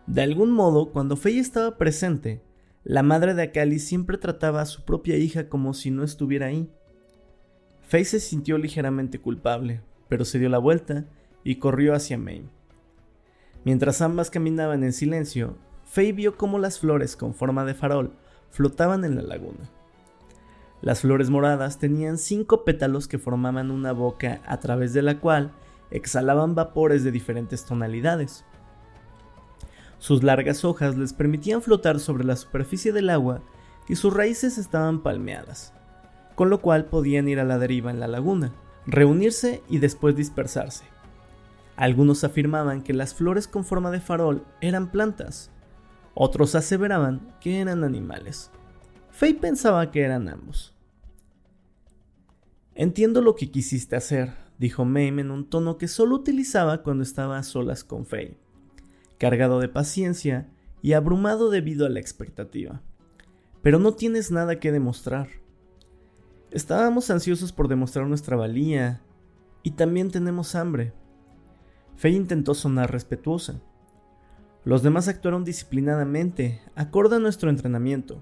De 0.05 0.21
algún 0.21 0.51
modo, 0.51 0.91
cuando 0.91 1.15
Faye 1.15 1.39
estaba 1.39 1.79
presente, 1.79 2.43
la 2.83 3.01
madre 3.01 3.33
de 3.33 3.41
Akali 3.41 3.79
siempre 3.79 4.19
trataba 4.19 4.61
a 4.61 4.67
su 4.67 4.85
propia 4.85 5.17
hija 5.17 5.49
como 5.49 5.73
si 5.73 5.89
no 5.89 6.03
estuviera 6.03 6.45
ahí. 6.45 6.71
Faye 7.91 8.05
se 8.05 8.21
sintió 8.21 8.57
ligeramente 8.57 9.19
culpable, 9.19 9.81
pero 10.07 10.23
se 10.23 10.39
dio 10.39 10.47
la 10.47 10.59
vuelta 10.59 11.03
y 11.43 11.55
corrió 11.55 11.93
hacia 11.93 12.17
Mame. 12.17 12.47
Mientras 13.65 14.01
ambas 14.01 14.29
caminaban 14.29 14.85
en 14.85 14.93
silencio, 14.93 15.57
Faye 15.83 16.13
vio 16.13 16.37
cómo 16.37 16.57
las 16.57 16.79
flores 16.79 17.17
con 17.17 17.33
forma 17.33 17.65
de 17.65 17.73
farol 17.73 18.13
flotaban 18.49 19.03
en 19.03 19.17
la 19.17 19.23
laguna. 19.23 19.69
Las 20.81 21.01
flores 21.01 21.29
moradas 21.29 21.79
tenían 21.79 22.17
cinco 22.17 22.63
pétalos 22.63 23.09
que 23.09 23.19
formaban 23.19 23.69
una 23.71 23.91
boca 23.91 24.39
a 24.45 24.61
través 24.61 24.93
de 24.93 25.01
la 25.01 25.19
cual 25.19 25.51
exhalaban 25.89 26.55
vapores 26.55 27.03
de 27.03 27.11
diferentes 27.11 27.65
tonalidades. 27.65 28.45
Sus 29.99 30.23
largas 30.23 30.63
hojas 30.63 30.95
les 30.95 31.11
permitían 31.11 31.61
flotar 31.61 31.99
sobre 31.99 32.23
la 32.23 32.37
superficie 32.37 32.93
del 32.93 33.09
agua 33.09 33.41
y 33.89 33.97
sus 33.97 34.13
raíces 34.13 34.57
estaban 34.57 35.03
palmeadas 35.03 35.73
con 36.35 36.49
lo 36.49 36.61
cual 36.61 36.85
podían 36.85 37.27
ir 37.27 37.39
a 37.39 37.43
la 37.43 37.59
deriva 37.59 37.91
en 37.91 37.99
la 37.99 38.07
laguna, 38.07 38.53
reunirse 38.85 39.61
y 39.69 39.79
después 39.79 40.15
dispersarse. 40.15 40.85
Algunos 41.75 42.23
afirmaban 42.23 42.81
que 42.83 42.93
las 42.93 43.13
flores 43.13 43.47
con 43.47 43.63
forma 43.63 43.91
de 43.91 44.01
farol 44.01 44.45
eran 44.61 44.91
plantas, 44.91 45.51
otros 46.13 46.55
aseveraban 46.55 47.33
que 47.39 47.61
eran 47.61 47.83
animales. 47.83 48.51
Faye 49.09 49.35
pensaba 49.35 49.91
que 49.91 50.01
eran 50.01 50.27
ambos. 50.29 50.75
Entiendo 52.75 53.21
lo 53.21 53.35
que 53.35 53.51
quisiste 53.51 53.95
hacer, 53.95 54.33
dijo 54.57 54.85
Mame 54.85 55.21
en 55.21 55.31
un 55.31 55.49
tono 55.49 55.77
que 55.77 55.87
solo 55.87 56.15
utilizaba 56.15 56.83
cuando 56.83 57.03
estaba 57.03 57.37
a 57.37 57.43
solas 57.43 57.83
con 57.83 58.05
Faye, 58.05 58.37
cargado 59.17 59.59
de 59.59 59.67
paciencia 59.67 60.49
y 60.81 60.93
abrumado 60.93 61.49
debido 61.49 61.85
a 61.85 61.89
la 61.89 61.99
expectativa. 61.99 62.81
Pero 63.61 63.79
no 63.79 63.93
tienes 63.93 64.31
nada 64.31 64.59
que 64.59 64.71
demostrar. 64.71 65.29
Estábamos 66.51 67.09
ansiosos 67.09 67.53
por 67.53 67.69
demostrar 67.69 68.05
nuestra 68.07 68.35
valía 68.35 68.99
y 69.63 69.71
también 69.71 70.11
tenemos 70.11 70.53
hambre. 70.53 70.91
Faye 71.95 72.17
intentó 72.17 72.53
sonar 72.53 72.91
respetuosa. 72.91 73.61
Los 74.65 74.83
demás 74.83 75.07
actuaron 75.07 75.45
disciplinadamente, 75.45 76.61
acorde 76.75 77.15
a 77.15 77.19
nuestro 77.19 77.49
entrenamiento. 77.49 78.21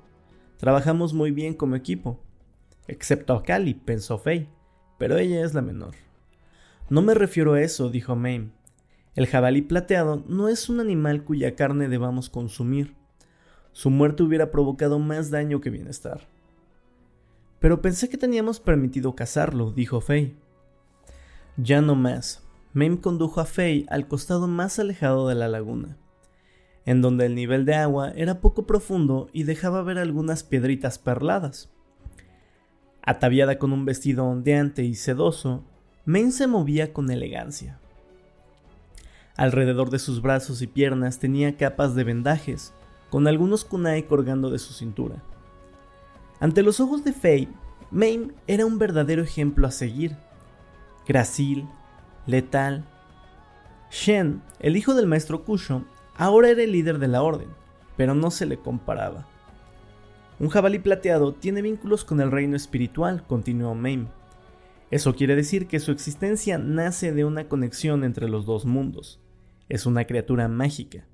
Trabajamos 0.58 1.12
muy 1.16 1.32
bien 1.32 1.56
como 1.56 1.76
equipo. 1.76 2.20
Excepto 2.88 3.34
a 3.34 3.42
Cali, 3.42 3.74
pensó 3.74 4.20
Faye, 4.20 4.48
pero 5.00 5.18
ella 5.18 5.44
es 5.44 5.56
la 5.56 5.64
menor. 5.64 5.96
No 6.88 7.02
me 7.02 7.16
refiero 7.16 7.54
a 7.54 7.62
eso, 7.62 7.90
dijo 7.90 8.16
Mame. 8.16 8.52
El 9.16 9.26
jabalí 9.26 9.64
plateado 9.64 10.24
no 10.28 10.50
es 10.50 10.70
un 10.70 10.80
animal 10.80 11.24
cuya 11.24 11.56
carne 11.56 11.90
debamos 11.90 12.30
consumir. 12.30 12.96
Su 13.72 13.90
muerte 13.90 14.22
hubiera 14.22 14.52
provocado 14.52 15.00
más 15.00 15.32
daño 15.32 15.62
que 15.62 15.72
bienestar. 15.72 16.28
Pero 17.60 17.82
pensé 17.82 18.10
que 18.10 18.18
teníamos 18.18 18.60
permitido 18.60 19.16
cazarlo, 19.16 19.72
dijo 19.72 20.02
Faye. 20.02 20.36
Ya 21.58 21.82
no 21.82 21.96
más. 21.96 22.44
Mame 22.74 23.02
condujo 23.02 23.42
a 23.42 23.46
Faye 23.46 23.86
al 23.90 24.08
costado 24.08 24.48
más 24.48 24.80
alejado 24.80 25.28
de 25.28 25.36
la 25.36 25.48
laguna, 25.48 25.98
en 26.86 27.02
donde 27.02 27.26
el 27.26 27.36
nivel 27.36 27.66
de 27.66 27.76
agua 27.76 28.12
era 28.16 28.40
poco 28.42 28.66
profundo 28.66 29.28
y 29.34 29.44
dejaba 29.44 29.82
ver 29.82 29.98
algunas 29.98 30.44
piedritas 30.44 31.00
perladas. 31.00 31.70
Ataviada 33.02 33.58
con 33.58 33.74
un 33.74 33.86
vestido 33.86 34.26
ondeante 34.26 34.84
y 34.84 34.96
sedoso, 34.96 35.64
Mame 36.06 36.32
se 36.32 36.48
movía 36.48 36.94
con 36.94 37.10
elegancia. 37.10 37.80
Alrededor 39.36 39.90
de 39.90 40.00
sus 40.00 40.22
brazos 40.22 40.62
y 40.62 40.68
piernas 40.68 41.20
tenía 41.20 41.58
capas 41.58 41.96
de 41.96 42.04
vendajes, 42.04 42.74
con 43.10 43.28
algunos 43.28 43.66
kunai 43.66 44.06
colgando 44.06 44.50
de 44.50 44.60
su 44.60 44.74
cintura. 44.74 45.24
Ante 46.40 46.64
los 46.64 46.80
ojos 46.80 47.04
de 47.04 47.14
Faye, 47.14 47.50
Mame 47.92 48.32
era 48.48 48.66
un 48.66 48.78
verdadero 48.78 49.24
ejemplo 49.24 49.68
a 49.68 49.72
seguir. 49.72 50.16
Gracil, 51.08 51.68
letal. 52.26 52.86
Shen, 53.92 54.42
el 54.60 54.78
hijo 54.78 54.94
del 54.94 55.08
maestro 55.08 55.44
Kusho, 55.44 55.84
ahora 56.16 56.50
era 56.50 56.64
el 56.64 56.72
líder 56.72 57.00
de 57.00 57.08
la 57.08 57.24
orden, 57.24 57.50
pero 57.98 58.14
no 58.14 58.32
se 58.32 58.46
le 58.46 58.58
comparaba. 58.58 59.28
Un 60.40 60.50
jabalí 60.50 60.80
plateado 60.80 61.34
tiene 61.34 61.62
vínculos 61.62 62.06
con 62.06 62.22
el 62.22 62.32
reino 62.32 62.56
espiritual, 62.56 63.26
continuó 63.28 63.76
Mame. 63.76 64.08
Eso 64.92 65.14
quiere 65.16 65.36
decir 65.36 65.68
que 65.68 65.80
su 65.80 65.92
existencia 65.92 66.58
nace 66.58 67.12
de 67.12 67.26
una 67.26 67.50
conexión 67.50 68.04
entre 68.04 68.30
los 68.30 68.46
dos 68.46 68.66
mundos. 68.66 69.20
Es 69.68 69.86
una 69.86 70.06
criatura 70.06 70.48
mágica. 70.48 71.06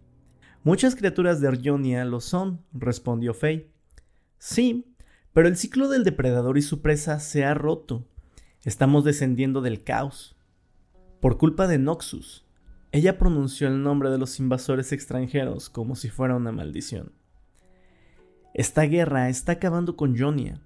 Muchas 0.63 0.95
criaturas 0.95 1.41
de 1.41 1.47
Arjonia 1.47 2.05
lo 2.05 2.21
son, 2.21 2.61
respondió 2.73 3.33
Faye. 3.33 3.71
Sí, 4.37 4.94
pero 5.35 5.49
el 5.49 5.57
ciclo 5.57 5.89
del 5.89 6.05
depredador 6.05 6.57
y 6.57 6.61
su 6.61 6.81
presa 6.81 7.19
se 7.19 7.43
ha 7.43 7.53
roto. 7.53 8.07
Estamos 8.63 9.03
descendiendo 9.03 9.59
del 9.59 9.83
caos. 9.83 10.37
Por 11.19 11.37
culpa 11.37 11.67
de 11.67 11.77
Noxus. 11.77 12.45
Ella 12.93 13.17
pronunció 13.17 13.67
el 13.67 13.83
nombre 13.83 14.09
de 14.09 14.17
los 14.17 14.39
invasores 14.39 14.93
extranjeros 14.93 15.69
como 15.69 15.97
si 15.97 16.07
fuera 16.07 16.37
una 16.37 16.53
maldición. 16.53 17.11
Esta 18.53 18.83
guerra 18.83 19.27
está 19.27 19.51
acabando 19.51 19.97
con 19.97 20.17
Jonia. 20.17 20.61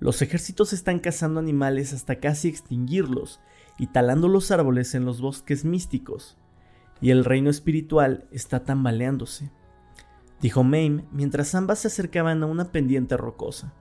Los 0.00 0.20
ejércitos 0.20 0.74
están 0.74 0.98
cazando 0.98 1.40
animales 1.40 1.94
hasta 1.94 2.20
casi 2.20 2.48
extinguirlos 2.48 3.40
y 3.78 3.86
talando 3.86 4.28
los 4.28 4.50
árboles 4.50 4.94
en 4.94 5.06
los 5.06 5.22
bosques 5.22 5.64
místicos, 5.64 6.36
y 7.00 7.08
el 7.08 7.24
reino 7.24 7.48
espiritual 7.48 8.28
está 8.32 8.64
tambaleándose, 8.64 9.50
dijo 10.42 10.62
Mame 10.62 11.06
mientras 11.10 11.54
ambas 11.54 11.78
se 11.78 11.88
acercaban 11.88 12.42
a 12.42 12.46
una 12.46 12.70
pendiente 12.70 13.16
rocosa. 13.16 13.72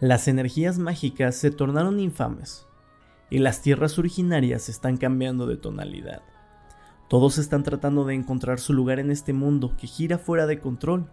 Las 0.00 0.28
energías 0.28 0.78
mágicas 0.78 1.36
se 1.36 1.50
tornaron 1.50 2.00
infames 2.00 2.66
y 3.30 3.38
las 3.38 3.62
tierras 3.62 3.98
originarias 3.98 4.68
están 4.68 4.98
cambiando 4.98 5.46
de 5.46 5.56
tonalidad. 5.56 6.20
Todos 7.08 7.38
están 7.38 7.62
tratando 7.62 8.04
de 8.04 8.14
encontrar 8.14 8.60
su 8.60 8.74
lugar 8.74 8.98
en 8.98 9.10
este 9.10 9.32
mundo 9.32 9.74
que 9.78 9.86
gira 9.86 10.18
fuera 10.18 10.46
de 10.46 10.58
control. 10.58 11.08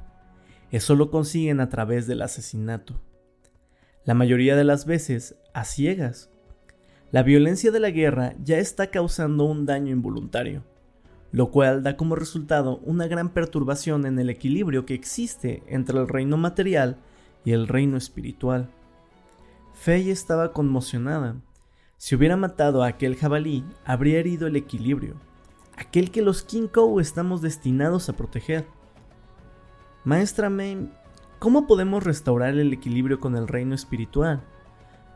Eso 0.69 0.95
lo 0.95 1.11
consiguen 1.11 1.61
a 1.61 1.69
través 1.69 2.07
del 2.07 2.21
asesinato. 2.21 2.99
La 4.03 4.15
mayoría 4.15 4.57
de 4.57 4.65
las 4.65 4.85
veces 4.85 5.37
a 5.53 5.63
ciegas. 5.63 6.29
La 7.09 7.23
violencia 7.23 7.71
de 7.71 7.79
la 7.79 7.89
guerra 7.89 8.33
ya 8.43 8.57
está 8.57 8.87
causando 8.87 9.45
un 9.45 9.65
daño 9.65 9.93
involuntario, 9.93 10.65
lo 11.31 11.51
cual 11.51 11.83
da 11.83 11.95
como 11.95 12.15
resultado 12.15 12.79
una 12.79 13.07
gran 13.07 13.29
perturbación 13.29 14.05
en 14.05 14.19
el 14.19 14.29
equilibrio 14.29 14.85
que 14.85 14.93
existe 14.93 15.63
entre 15.67 15.97
el 15.99 16.09
reino 16.09 16.35
material 16.35 16.97
y 17.45 17.51
el 17.51 17.67
reino 17.67 17.97
espiritual. 17.97 18.69
Faye 19.73 20.11
estaba 20.11 20.53
conmocionada. 20.53 21.35
Si 21.97 22.15
hubiera 22.15 22.37
matado 22.37 22.83
a 22.83 22.87
aquel 22.87 23.15
jabalí, 23.15 23.63
habría 23.85 24.19
herido 24.19 24.47
el 24.47 24.55
equilibrio, 24.55 25.15
aquel 25.77 26.11
que 26.11 26.21
los 26.21 26.43
Kinkou 26.43 26.99
estamos 26.99 27.41
destinados 27.41 28.09
a 28.09 28.13
proteger. 28.13 28.67
Maestra 30.03 30.49
May, 30.49 30.91
¿cómo 31.39 31.65
podemos 31.65 32.03
restaurar 32.03 32.55
el 32.55 32.73
equilibrio 32.73 33.19
con 33.19 33.35
el 33.35 33.47
reino 33.47 33.73
espiritual? 33.73 34.43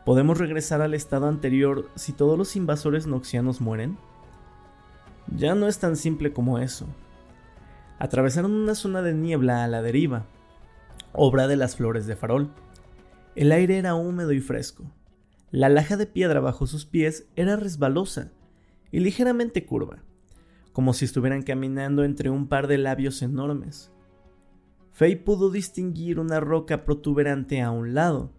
¿Podemos 0.06 0.38
regresar 0.38 0.80
al 0.80 0.94
estado 0.94 1.28
anterior 1.28 1.90
si 1.94 2.12
todos 2.14 2.38
los 2.38 2.56
invasores 2.56 3.06
noxianos 3.06 3.60
mueren? 3.60 3.98
Ya 5.36 5.54
no 5.54 5.68
es 5.68 5.78
tan 5.78 5.96
simple 5.96 6.32
como 6.32 6.58
eso. 6.58 6.86
Atravesaron 7.98 8.52
una 8.52 8.74
zona 8.74 9.02
de 9.02 9.12
niebla 9.12 9.64
a 9.64 9.68
la 9.68 9.82
deriva, 9.82 10.24
obra 11.18 11.48
de 11.48 11.56
las 11.56 11.76
flores 11.76 12.06
de 12.06 12.16
farol. 12.16 12.50
El 13.34 13.52
aire 13.52 13.76
era 13.76 13.94
húmedo 13.94 14.32
y 14.32 14.40
fresco. 14.40 14.90
La 15.50 15.68
laja 15.68 15.96
de 15.96 16.06
piedra 16.06 16.40
bajo 16.40 16.66
sus 16.66 16.86
pies 16.86 17.28
era 17.34 17.56
resbalosa 17.56 18.32
y 18.90 19.00
ligeramente 19.00 19.66
curva, 19.66 20.04
como 20.72 20.94
si 20.94 21.04
estuvieran 21.04 21.42
caminando 21.42 22.04
entre 22.04 22.30
un 22.30 22.48
par 22.48 22.68
de 22.68 22.78
labios 22.78 23.20
enormes. 23.22 23.90
Faye 24.92 25.16
pudo 25.16 25.50
distinguir 25.50 26.18
una 26.20 26.40
roca 26.40 26.84
protuberante 26.84 27.62
a 27.62 27.70
un 27.70 27.94
lado, 27.94 28.32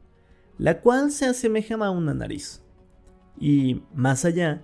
la 0.57 0.81
cual 0.81 1.11
se 1.11 1.25
asemejaba 1.25 1.87
a 1.87 1.91
una 1.91 2.13
nariz. 2.13 2.63
Y, 3.39 3.83
más 3.93 4.25
allá, 4.25 4.63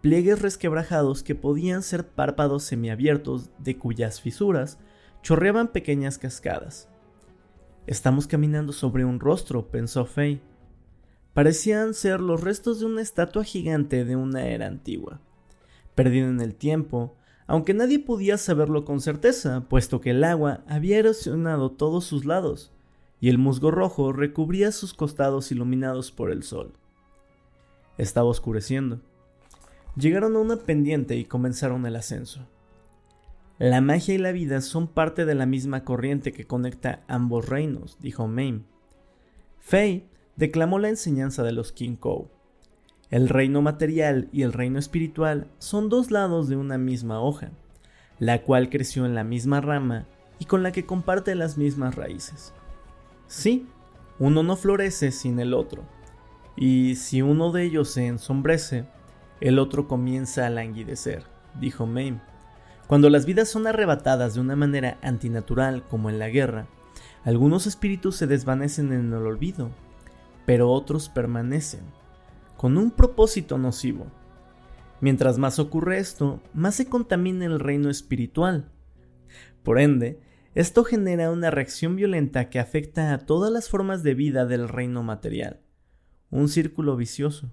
pliegues 0.00 0.42
resquebrajados 0.42 1.22
que 1.22 1.34
podían 1.34 1.82
ser 1.82 2.08
párpados 2.08 2.64
semiabiertos 2.64 3.50
de 3.58 3.76
cuyas 3.76 4.20
fisuras 4.20 4.78
chorreaban 5.22 5.68
pequeñas 5.68 6.18
cascadas. 6.18 6.88
Estamos 7.86 8.26
caminando 8.26 8.72
sobre 8.72 9.04
un 9.04 9.20
rostro, 9.20 9.68
pensó 9.68 10.06
Faye. 10.06 10.40
Parecían 11.34 11.94
ser 11.94 12.20
los 12.20 12.40
restos 12.40 12.80
de 12.80 12.86
una 12.86 13.00
estatua 13.00 13.44
gigante 13.44 14.04
de 14.04 14.16
una 14.16 14.48
era 14.48 14.66
antigua, 14.66 15.20
perdida 15.94 16.26
en 16.26 16.40
el 16.40 16.56
tiempo, 16.56 17.14
aunque 17.46 17.74
nadie 17.74 18.00
podía 18.00 18.38
saberlo 18.38 18.84
con 18.84 19.00
certeza, 19.00 19.66
puesto 19.68 20.00
que 20.00 20.10
el 20.10 20.24
agua 20.24 20.64
había 20.66 20.98
erosionado 20.98 21.70
todos 21.70 22.04
sus 22.04 22.24
lados 22.24 22.72
y 23.20 23.28
el 23.28 23.38
musgo 23.38 23.70
rojo 23.70 24.12
recubría 24.12 24.72
sus 24.72 24.92
costados 24.92 25.52
iluminados 25.52 26.10
por 26.10 26.32
el 26.32 26.42
sol. 26.42 26.72
Estaba 27.98 28.28
oscureciendo. 28.28 29.00
Llegaron 29.96 30.34
a 30.34 30.40
una 30.40 30.56
pendiente 30.56 31.16
y 31.16 31.24
comenzaron 31.24 31.86
el 31.86 31.94
ascenso. 31.94 32.46
La 33.58 33.80
magia 33.80 34.14
y 34.14 34.18
la 34.18 34.32
vida 34.32 34.60
son 34.60 34.86
parte 34.86 35.24
de 35.24 35.34
la 35.34 35.46
misma 35.46 35.82
corriente 35.82 36.32
que 36.32 36.46
conecta 36.46 37.02
ambos 37.08 37.48
reinos, 37.48 37.96
dijo 38.00 38.26
Mame. 38.26 38.64
Fei 39.58 40.06
declamó 40.36 40.78
la 40.78 40.90
enseñanza 40.90 41.42
de 41.42 41.52
los 41.52 41.74
Kou. 41.98 42.28
El 43.10 43.30
reino 43.30 43.62
material 43.62 44.28
y 44.30 44.42
el 44.42 44.52
reino 44.52 44.78
espiritual 44.78 45.48
son 45.58 45.88
dos 45.88 46.10
lados 46.10 46.48
de 46.48 46.56
una 46.56 46.76
misma 46.76 47.20
hoja, 47.20 47.50
la 48.18 48.42
cual 48.42 48.68
creció 48.68 49.06
en 49.06 49.14
la 49.14 49.24
misma 49.24 49.62
rama 49.62 50.06
y 50.38 50.44
con 50.44 50.62
la 50.62 50.70
que 50.70 50.84
comparte 50.84 51.34
las 51.34 51.56
mismas 51.56 51.94
raíces. 51.94 52.52
Sí, 53.26 53.66
uno 54.18 54.42
no 54.42 54.56
florece 54.56 55.12
sin 55.12 55.40
el 55.40 55.54
otro, 55.54 55.84
y 56.56 56.96
si 56.96 57.22
uno 57.22 57.52
de 57.52 57.62
ellos 57.62 57.88
se 57.88 58.06
ensombrece, 58.06 58.84
el 59.40 59.58
otro 59.58 59.88
comienza 59.88 60.46
a 60.46 60.50
languidecer, 60.50 61.24
dijo 61.58 61.86
Mame. 61.86 62.20
Cuando 62.86 63.10
las 63.10 63.26
vidas 63.26 63.48
son 63.48 63.66
arrebatadas 63.66 64.34
de 64.34 64.40
una 64.40 64.54
manera 64.54 64.98
antinatural 65.02 65.82
como 65.88 66.08
en 66.08 66.18
la 66.20 66.28
guerra, 66.28 66.68
algunos 67.24 67.66
espíritus 67.66 68.14
se 68.14 68.28
desvanecen 68.28 68.92
en 68.92 69.12
el 69.12 69.26
olvido, 69.26 69.70
pero 70.44 70.70
otros 70.70 71.08
permanecen, 71.08 71.80
con 72.56 72.78
un 72.78 72.92
propósito 72.92 73.58
nocivo. 73.58 74.06
Mientras 75.00 75.36
más 75.36 75.58
ocurre 75.58 75.98
esto, 75.98 76.40
más 76.54 76.76
se 76.76 76.88
contamina 76.88 77.44
el 77.44 77.58
reino 77.58 77.90
espiritual. 77.90 78.70
Por 79.64 79.80
ende, 79.80 80.20
esto 80.54 80.84
genera 80.84 81.32
una 81.32 81.50
reacción 81.50 81.96
violenta 81.96 82.48
que 82.48 82.60
afecta 82.60 83.12
a 83.12 83.18
todas 83.18 83.52
las 83.52 83.68
formas 83.68 84.04
de 84.04 84.14
vida 84.14 84.46
del 84.46 84.68
reino 84.68 85.02
material. 85.02 85.60
Un 86.30 86.48
círculo 86.48 86.96
vicioso. 86.96 87.52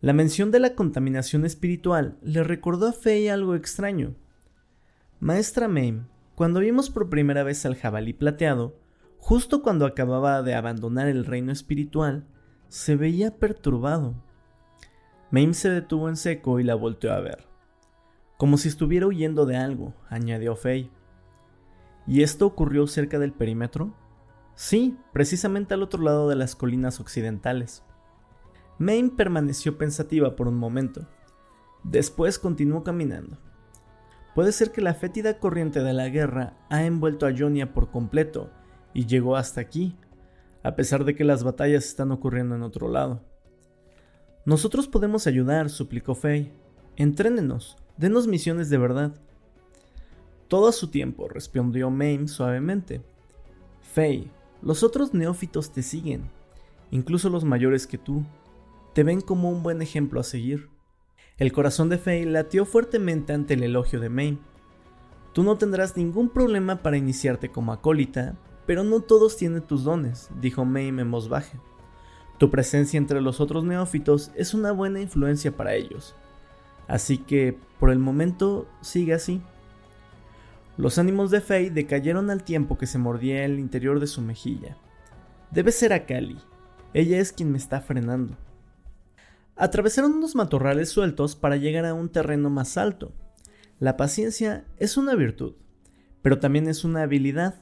La 0.00 0.12
mención 0.12 0.50
de 0.50 0.60
la 0.60 0.74
contaminación 0.74 1.44
espiritual 1.44 2.18
le 2.22 2.42
recordó 2.44 2.88
a 2.88 2.92
Faye 2.92 3.30
algo 3.30 3.54
extraño. 3.54 4.14
Maestra 5.20 5.68
Mame, 5.68 6.02
cuando 6.34 6.60
vimos 6.60 6.90
por 6.90 7.08
primera 7.08 7.42
vez 7.42 7.64
al 7.64 7.76
jabalí 7.76 8.12
plateado, 8.12 8.76
justo 9.18 9.62
cuando 9.62 9.86
acababa 9.86 10.42
de 10.42 10.54
abandonar 10.54 11.08
el 11.08 11.24
reino 11.24 11.52
espiritual, 11.52 12.26
se 12.68 12.96
veía 12.96 13.38
perturbado. 13.38 14.14
Mame 15.30 15.54
se 15.54 15.70
detuvo 15.70 16.08
en 16.08 16.16
seco 16.16 16.60
y 16.60 16.64
la 16.64 16.74
volteó 16.74 17.12
a 17.12 17.20
ver. 17.20 17.46
Como 18.36 18.58
si 18.58 18.68
estuviera 18.68 19.06
huyendo 19.06 19.46
de 19.46 19.56
algo, 19.56 19.94
añadió 20.10 20.56
Faye. 20.56 20.90
¿Y 22.06 22.22
esto 22.22 22.46
ocurrió 22.46 22.86
cerca 22.86 23.18
del 23.18 23.32
perímetro? 23.32 23.94
Sí, 24.54 24.96
precisamente 25.12 25.74
al 25.74 25.82
otro 25.82 26.02
lado 26.02 26.28
de 26.28 26.36
las 26.36 26.54
colinas 26.54 27.00
occidentales. 27.00 27.82
Maine 28.84 29.12
permaneció 29.16 29.78
pensativa 29.78 30.36
por 30.36 30.46
un 30.46 30.56
momento. 30.56 31.06
Después 31.84 32.38
continuó 32.38 32.84
caminando. 32.84 33.38
Puede 34.34 34.52
ser 34.52 34.72
que 34.72 34.82
la 34.82 34.92
fétida 34.92 35.38
corriente 35.38 35.82
de 35.82 35.94
la 35.94 36.10
guerra 36.10 36.58
ha 36.68 36.84
envuelto 36.84 37.26
a 37.26 37.32
Jonia 37.34 37.72
por 37.72 37.90
completo 37.90 38.50
y 38.92 39.06
llegó 39.06 39.36
hasta 39.36 39.62
aquí, 39.62 39.96
a 40.62 40.76
pesar 40.76 41.04
de 41.04 41.14
que 41.14 41.24
las 41.24 41.44
batallas 41.44 41.86
están 41.86 42.12
ocurriendo 42.12 42.56
en 42.56 42.62
otro 42.62 42.88
lado. 42.88 43.22
Nosotros 44.44 44.86
podemos 44.86 45.26
ayudar, 45.26 45.70
suplicó 45.70 46.14
Faye. 46.14 46.52
Entrénenos, 46.96 47.78
denos 47.96 48.26
misiones 48.26 48.68
de 48.68 48.76
verdad. 48.76 49.14
Todo 50.48 50.68
a 50.68 50.72
su 50.72 50.88
tiempo, 50.88 51.26
respondió 51.28 51.88
Mame 51.88 52.28
suavemente. 52.28 53.00
Faye, 53.80 54.30
los 54.60 54.82
otros 54.82 55.14
neófitos 55.14 55.72
te 55.72 55.82
siguen, 55.82 56.28
incluso 56.90 57.30
los 57.30 57.44
mayores 57.44 57.86
que 57.86 57.96
tú. 57.96 58.24
Te 58.94 59.02
ven 59.02 59.20
como 59.20 59.50
un 59.50 59.64
buen 59.64 59.82
ejemplo 59.82 60.20
a 60.20 60.22
seguir. 60.22 60.70
El 61.36 61.50
corazón 61.50 61.88
de 61.88 61.98
Faye 61.98 62.26
latió 62.26 62.64
fuertemente 62.64 63.32
ante 63.32 63.54
el 63.54 63.64
elogio 63.64 63.98
de 63.98 64.08
Mame. 64.08 64.38
Tú 65.32 65.42
no 65.42 65.58
tendrás 65.58 65.96
ningún 65.96 66.28
problema 66.28 66.80
para 66.80 66.96
iniciarte 66.96 67.50
como 67.50 67.72
acólita, 67.72 68.36
pero 68.66 68.84
no 68.84 69.00
todos 69.00 69.36
tienen 69.36 69.62
tus 69.62 69.82
dones, 69.82 70.30
dijo 70.40 70.64
Mame 70.64 71.02
en 71.02 71.10
voz 71.10 71.28
baja. 71.28 71.58
Tu 72.38 72.52
presencia 72.52 72.96
entre 72.96 73.20
los 73.20 73.40
otros 73.40 73.64
neófitos 73.64 74.30
es 74.36 74.54
una 74.54 74.70
buena 74.70 75.00
influencia 75.00 75.56
para 75.56 75.74
ellos. 75.74 76.14
Así 76.86 77.18
que, 77.18 77.58
por 77.80 77.90
el 77.90 77.98
momento, 77.98 78.68
sigue 78.80 79.12
así. 79.12 79.42
Los 80.76 80.98
ánimos 80.98 81.32
de 81.32 81.40
Faye 81.40 81.70
decayeron 81.70 82.30
al 82.30 82.44
tiempo 82.44 82.78
que 82.78 82.86
se 82.86 82.98
mordía 82.98 83.44
el 83.44 83.58
interior 83.58 83.98
de 83.98 84.06
su 84.06 84.20
mejilla. 84.20 84.76
Debe 85.50 85.72
ser 85.72 85.92
a 85.92 86.06
Cali. 86.06 86.38
Ella 86.92 87.18
es 87.18 87.32
quien 87.32 87.50
me 87.50 87.58
está 87.58 87.80
frenando. 87.80 88.36
Atravesaron 89.56 90.14
unos 90.14 90.34
matorrales 90.34 90.88
sueltos 90.88 91.36
para 91.36 91.56
llegar 91.56 91.84
a 91.84 91.94
un 91.94 92.08
terreno 92.08 92.50
más 92.50 92.76
alto. 92.76 93.12
La 93.78 93.96
paciencia 93.96 94.64
es 94.78 94.96
una 94.96 95.14
virtud, 95.14 95.54
pero 96.22 96.40
también 96.40 96.68
es 96.68 96.84
una 96.84 97.02
habilidad 97.02 97.60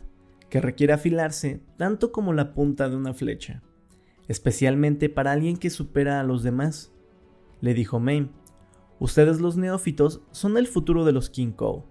que 0.49 0.61
requiere 0.61 0.95
afilarse 0.95 1.63
tanto 1.77 2.13
como 2.13 2.33
la 2.33 2.55
punta 2.55 2.89
de 2.89 2.97
una 2.97 3.13
flecha, 3.13 3.63
especialmente 4.29 5.11
para 5.11 5.33
alguien 5.33 5.57
que 5.57 5.69
supera 5.69 6.21
a 6.21 6.25
los 6.25 6.43
demás. 6.43 6.93
Le 7.61 7.75
dijo 7.75 7.99
Mame, 7.99 8.31
ustedes 8.99 9.41
los 9.41 9.57
neófitos 9.57 10.23
son 10.31 10.57
el 10.57 10.67
futuro 10.67 11.05
de 11.05 11.13
los 11.13 11.29
King 11.29 11.53
Cole. 11.53 11.85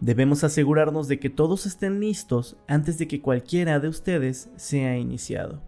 Debemos 0.00 0.44
asegurarnos 0.44 1.08
de 1.08 1.18
que 1.18 1.30
todos 1.30 1.66
estén 1.66 2.00
listos 2.00 2.56
antes 2.66 2.98
de 2.98 3.08
que 3.08 3.20
cualquiera 3.20 3.80
de 3.80 3.88
ustedes 3.88 4.50
sea 4.56 4.96
iniciado. 4.96 5.62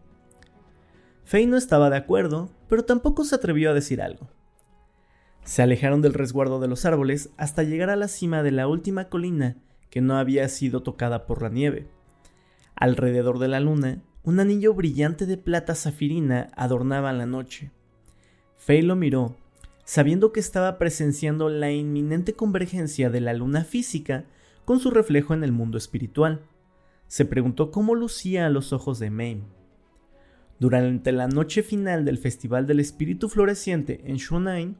Faye 1.30 1.46
no 1.46 1.56
estaba 1.56 1.90
de 1.90 1.96
acuerdo, 1.96 2.50
pero 2.68 2.84
tampoco 2.84 3.22
se 3.22 3.36
atrevió 3.36 3.70
a 3.70 3.72
decir 3.72 4.02
algo. 4.02 4.28
Se 5.44 5.62
alejaron 5.62 6.02
del 6.02 6.12
resguardo 6.12 6.58
de 6.58 6.66
los 6.66 6.84
árboles 6.84 7.30
hasta 7.36 7.62
llegar 7.62 7.88
a 7.88 7.94
la 7.94 8.08
cima 8.08 8.42
de 8.42 8.50
la 8.50 8.66
última 8.66 9.08
colina 9.08 9.56
que 9.90 10.00
no 10.00 10.18
había 10.18 10.48
sido 10.48 10.82
tocada 10.82 11.26
por 11.26 11.40
la 11.40 11.48
nieve. 11.48 11.86
Alrededor 12.74 13.38
de 13.38 13.46
la 13.46 13.60
luna, 13.60 14.02
un 14.24 14.40
anillo 14.40 14.74
brillante 14.74 15.24
de 15.24 15.36
plata 15.36 15.76
zafirina 15.76 16.50
adornaba 16.56 17.12
la 17.12 17.26
noche. 17.26 17.70
Faye 18.56 18.82
lo 18.82 18.96
miró, 18.96 19.36
sabiendo 19.84 20.32
que 20.32 20.40
estaba 20.40 20.78
presenciando 20.78 21.48
la 21.48 21.70
inminente 21.70 22.32
convergencia 22.32 23.08
de 23.08 23.20
la 23.20 23.34
luna 23.34 23.62
física 23.62 24.24
con 24.64 24.80
su 24.80 24.90
reflejo 24.90 25.32
en 25.32 25.44
el 25.44 25.52
mundo 25.52 25.78
espiritual. 25.78 26.40
Se 27.06 27.24
preguntó 27.24 27.70
cómo 27.70 27.94
lucía 27.94 28.46
a 28.46 28.50
los 28.50 28.72
ojos 28.72 28.98
de 28.98 29.10
Mame. 29.10 29.59
Durante 30.60 31.10
la 31.10 31.26
noche 31.26 31.62
final 31.62 32.04
del 32.04 32.18
Festival 32.18 32.66
del 32.66 32.80
Espíritu 32.80 33.30
Floreciente 33.30 34.02
en 34.04 34.16
Shunain, 34.16 34.76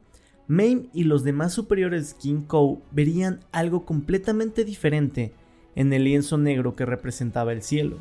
Mame 0.47 0.89
y 0.93 1.05
los 1.05 1.23
demás 1.23 1.53
superiores 1.53 2.15
Kou 2.45 2.83
verían 2.91 3.39
algo 3.51 3.83
completamente 3.83 4.63
diferente 4.63 5.33
en 5.75 5.91
el 5.91 6.03
lienzo 6.03 6.37
negro 6.37 6.75
que 6.75 6.85
representaba 6.85 7.51
el 7.51 7.63
cielo. 7.63 7.97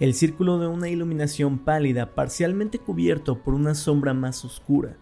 El 0.00 0.14
círculo 0.14 0.58
de 0.58 0.68
una 0.68 0.88
iluminación 0.88 1.58
pálida 1.58 2.14
parcialmente 2.14 2.78
cubierto 2.78 3.42
por 3.42 3.52
una 3.52 3.74
sombra 3.74 4.14
más 4.14 4.42
oscura, 4.46 4.96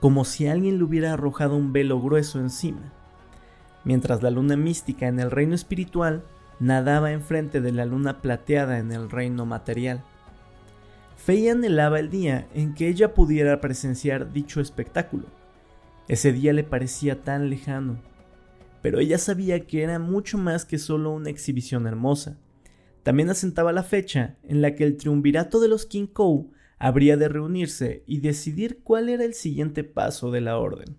como 0.00 0.26
si 0.26 0.46
alguien 0.46 0.76
le 0.76 0.84
hubiera 0.84 1.14
arrojado 1.14 1.56
un 1.56 1.72
velo 1.72 2.02
grueso 2.02 2.38
encima, 2.38 2.92
mientras 3.84 4.22
la 4.22 4.30
luna 4.30 4.56
mística 4.56 5.08
en 5.08 5.20
el 5.20 5.30
reino 5.30 5.54
espiritual 5.54 6.22
nadaba 6.60 7.12
enfrente 7.12 7.62
de 7.62 7.72
la 7.72 7.86
luna 7.86 8.20
plateada 8.20 8.78
en 8.78 8.92
el 8.92 9.08
reino 9.08 9.46
material. 9.46 10.04
Fey 11.26 11.48
anhelaba 11.48 11.98
el 11.98 12.08
día 12.08 12.46
en 12.54 12.72
que 12.72 12.86
ella 12.86 13.12
pudiera 13.12 13.60
presenciar 13.60 14.32
dicho 14.32 14.60
espectáculo. 14.60 15.26
Ese 16.06 16.32
día 16.32 16.52
le 16.52 16.62
parecía 16.62 17.22
tan 17.22 17.50
lejano, 17.50 17.98
pero 18.80 19.00
ella 19.00 19.18
sabía 19.18 19.66
que 19.66 19.82
era 19.82 19.98
mucho 19.98 20.38
más 20.38 20.64
que 20.64 20.78
solo 20.78 21.10
una 21.10 21.28
exhibición 21.28 21.88
hermosa. 21.88 22.38
También 23.02 23.28
asentaba 23.28 23.72
la 23.72 23.82
fecha 23.82 24.36
en 24.44 24.62
la 24.62 24.76
que 24.76 24.84
el 24.84 24.96
triunvirato 24.96 25.58
de 25.58 25.66
los 25.66 25.84
King 25.84 26.06
Kou 26.06 26.52
habría 26.78 27.16
de 27.16 27.28
reunirse 27.28 28.04
y 28.06 28.20
decidir 28.20 28.84
cuál 28.84 29.08
era 29.08 29.24
el 29.24 29.34
siguiente 29.34 29.82
paso 29.82 30.30
de 30.30 30.42
la 30.42 30.58
orden. 30.58 30.96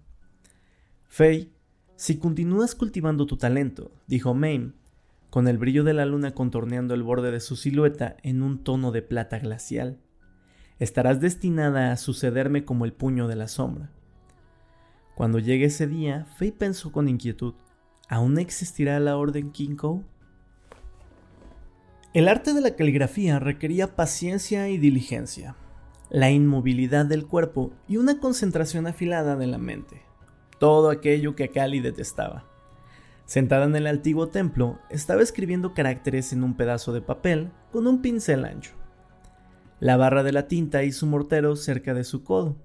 Fei, 1.07 1.53
si 1.95 2.17
continúas 2.17 2.75
cultivando 2.75 3.27
tu 3.27 3.37
talento, 3.37 3.93
dijo 4.07 4.33
Mame, 4.33 4.73
con 5.29 5.47
el 5.47 5.57
brillo 5.57 5.85
de 5.85 5.93
la 5.93 6.05
luna 6.05 6.33
contorneando 6.33 6.95
el 6.95 7.03
borde 7.03 7.31
de 7.31 7.39
su 7.39 7.55
silueta 7.55 8.17
en 8.23 8.43
un 8.43 8.61
tono 8.65 8.91
de 8.91 9.03
plata 9.03 9.39
glacial, 9.39 10.01
estarás 10.79 11.19
destinada 11.19 11.91
a 11.91 11.97
sucederme 11.97 12.65
como 12.65 12.85
el 12.85 12.93
puño 12.93 13.27
de 13.27 13.35
la 13.35 13.47
sombra. 13.47 13.89
Cuando 15.15 15.39
llegue 15.39 15.65
ese 15.65 15.87
día, 15.87 16.25
Fei 16.37 16.51
pensó 16.51 16.91
con 16.91 17.09
inquietud. 17.09 17.55
¿Aún 18.07 18.37
existirá 18.37 18.99
la 18.99 19.17
Orden 19.17 19.51
Kinko? 19.51 20.03
El 22.13 22.27
arte 22.27 22.53
de 22.53 22.61
la 22.61 22.75
caligrafía 22.75 23.39
requería 23.39 23.95
paciencia 23.95 24.69
y 24.69 24.77
diligencia, 24.77 25.55
la 26.09 26.31
inmovilidad 26.31 27.05
del 27.05 27.25
cuerpo 27.25 27.73
y 27.87 27.97
una 27.97 28.19
concentración 28.19 28.87
afilada 28.87 29.35
de 29.35 29.47
la 29.47 29.57
mente. 29.57 30.03
Todo 30.59 30.89
aquello 30.89 31.35
que 31.35 31.45
Akali 31.45 31.79
detestaba. 31.79 32.45
Sentada 33.25 33.65
en 33.65 33.75
el 33.75 33.87
antiguo 33.87 34.29
templo, 34.29 34.79
estaba 34.89 35.21
escribiendo 35.21 35.73
caracteres 35.73 36.31
en 36.31 36.43
un 36.43 36.55
pedazo 36.55 36.93
de 36.93 37.01
papel 37.01 37.51
con 37.71 37.85
un 37.85 38.01
pincel 38.01 38.45
ancho. 38.45 38.76
La 39.79 39.95
barra 39.95 40.23
de 40.23 40.31
la 40.31 40.47
tinta 40.47 40.83
y 40.83 40.91
su 40.91 41.05
mortero 41.05 41.55
cerca 41.55 41.93
de 41.93 42.03
su 42.03 42.23
codo. 42.23 42.55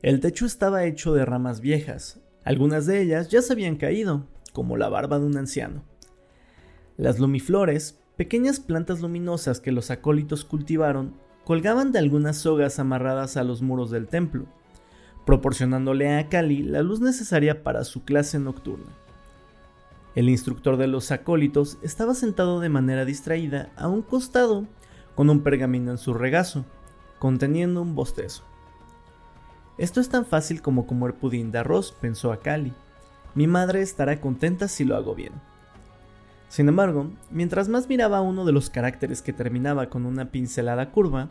El 0.00 0.20
techo 0.20 0.46
estaba 0.46 0.84
hecho 0.84 1.12
de 1.12 1.24
ramas 1.24 1.60
viejas, 1.60 2.20
algunas 2.44 2.86
de 2.86 3.00
ellas 3.02 3.30
ya 3.30 3.42
se 3.42 3.52
habían 3.52 3.74
caído, 3.74 4.26
como 4.52 4.76
la 4.76 4.88
barba 4.88 5.18
de 5.18 5.26
un 5.26 5.36
anciano. 5.36 5.82
Las 6.96 7.18
lumiflores, 7.18 7.98
pequeñas 8.16 8.60
plantas 8.60 9.00
luminosas 9.00 9.58
que 9.58 9.72
los 9.72 9.90
acólitos 9.90 10.44
cultivaron, 10.44 11.14
colgaban 11.44 11.90
de 11.90 11.98
algunas 11.98 12.36
sogas 12.36 12.78
amarradas 12.78 13.36
a 13.36 13.42
los 13.42 13.60
muros 13.60 13.90
del 13.90 14.06
templo, 14.06 14.46
proporcionándole 15.26 16.16
a 16.16 16.28
Kali 16.28 16.62
la 16.62 16.82
luz 16.82 17.00
necesaria 17.00 17.64
para 17.64 17.82
su 17.82 18.04
clase 18.04 18.38
nocturna. 18.38 18.92
El 20.14 20.28
instructor 20.28 20.76
de 20.76 20.86
los 20.86 21.10
acólitos 21.10 21.78
estaba 21.82 22.14
sentado 22.14 22.60
de 22.60 22.68
manera 22.68 23.04
distraída 23.04 23.72
a 23.74 23.88
un 23.88 24.02
costado 24.02 24.68
con 25.14 25.30
un 25.30 25.42
pergamino 25.42 25.90
en 25.90 25.98
su 25.98 26.14
regazo, 26.14 26.64
conteniendo 27.18 27.82
un 27.82 27.94
bostezo. 27.94 28.44
Esto 29.78 30.00
es 30.00 30.08
tan 30.08 30.24
fácil 30.24 30.62
como 30.62 30.86
comer 30.86 31.14
pudín 31.14 31.50
de 31.50 31.58
arroz, 31.58 31.92
pensó 32.00 32.32
Akali. 32.32 32.72
Mi 33.34 33.46
madre 33.46 33.82
estará 33.82 34.20
contenta 34.20 34.68
si 34.68 34.84
lo 34.84 34.96
hago 34.96 35.14
bien. 35.14 35.32
Sin 36.48 36.68
embargo, 36.68 37.10
mientras 37.30 37.68
más 37.68 37.88
miraba 37.88 38.20
uno 38.20 38.44
de 38.44 38.52
los 38.52 38.70
caracteres 38.70 39.22
que 39.22 39.32
terminaba 39.32 39.90
con 39.90 40.06
una 40.06 40.30
pincelada 40.30 40.92
curva, 40.92 41.30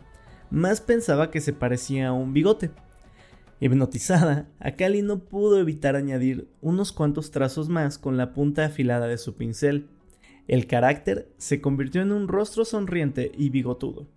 más 0.49 0.81
pensaba 0.81 1.31
que 1.31 1.39
se 1.39 1.53
parecía 1.53 2.09
a 2.09 2.11
un 2.11 2.33
bigote. 2.33 2.71
Hipnotizada, 3.61 4.49
Akali 4.59 5.01
no 5.01 5.19
pudo 5.19 5.57
evitar 5.59 5.95
añadir 5.95 6.49
unos 6.59 6.91
cuantos 6.91 7.31
trazos 7.31 7.69
más 7.69 7.97
con 7.97 8.17
la 8.17 8.33
punta 8.33 8.65
afilada 8.65 9.07
de 9.07 9.17
su 9.17 9.35
pincel. 9.35 9.87
El 10.47 10.67
carácter 10.67 11.31
se 11.37 11.61
convirtió 11.61 12.01
en 12.01 12.11
un 12.11 12.27
rostro 12.27 12.65
sonriente 12.65 13.31
y 13.33 13.49
bigotudo. 13.49 14.07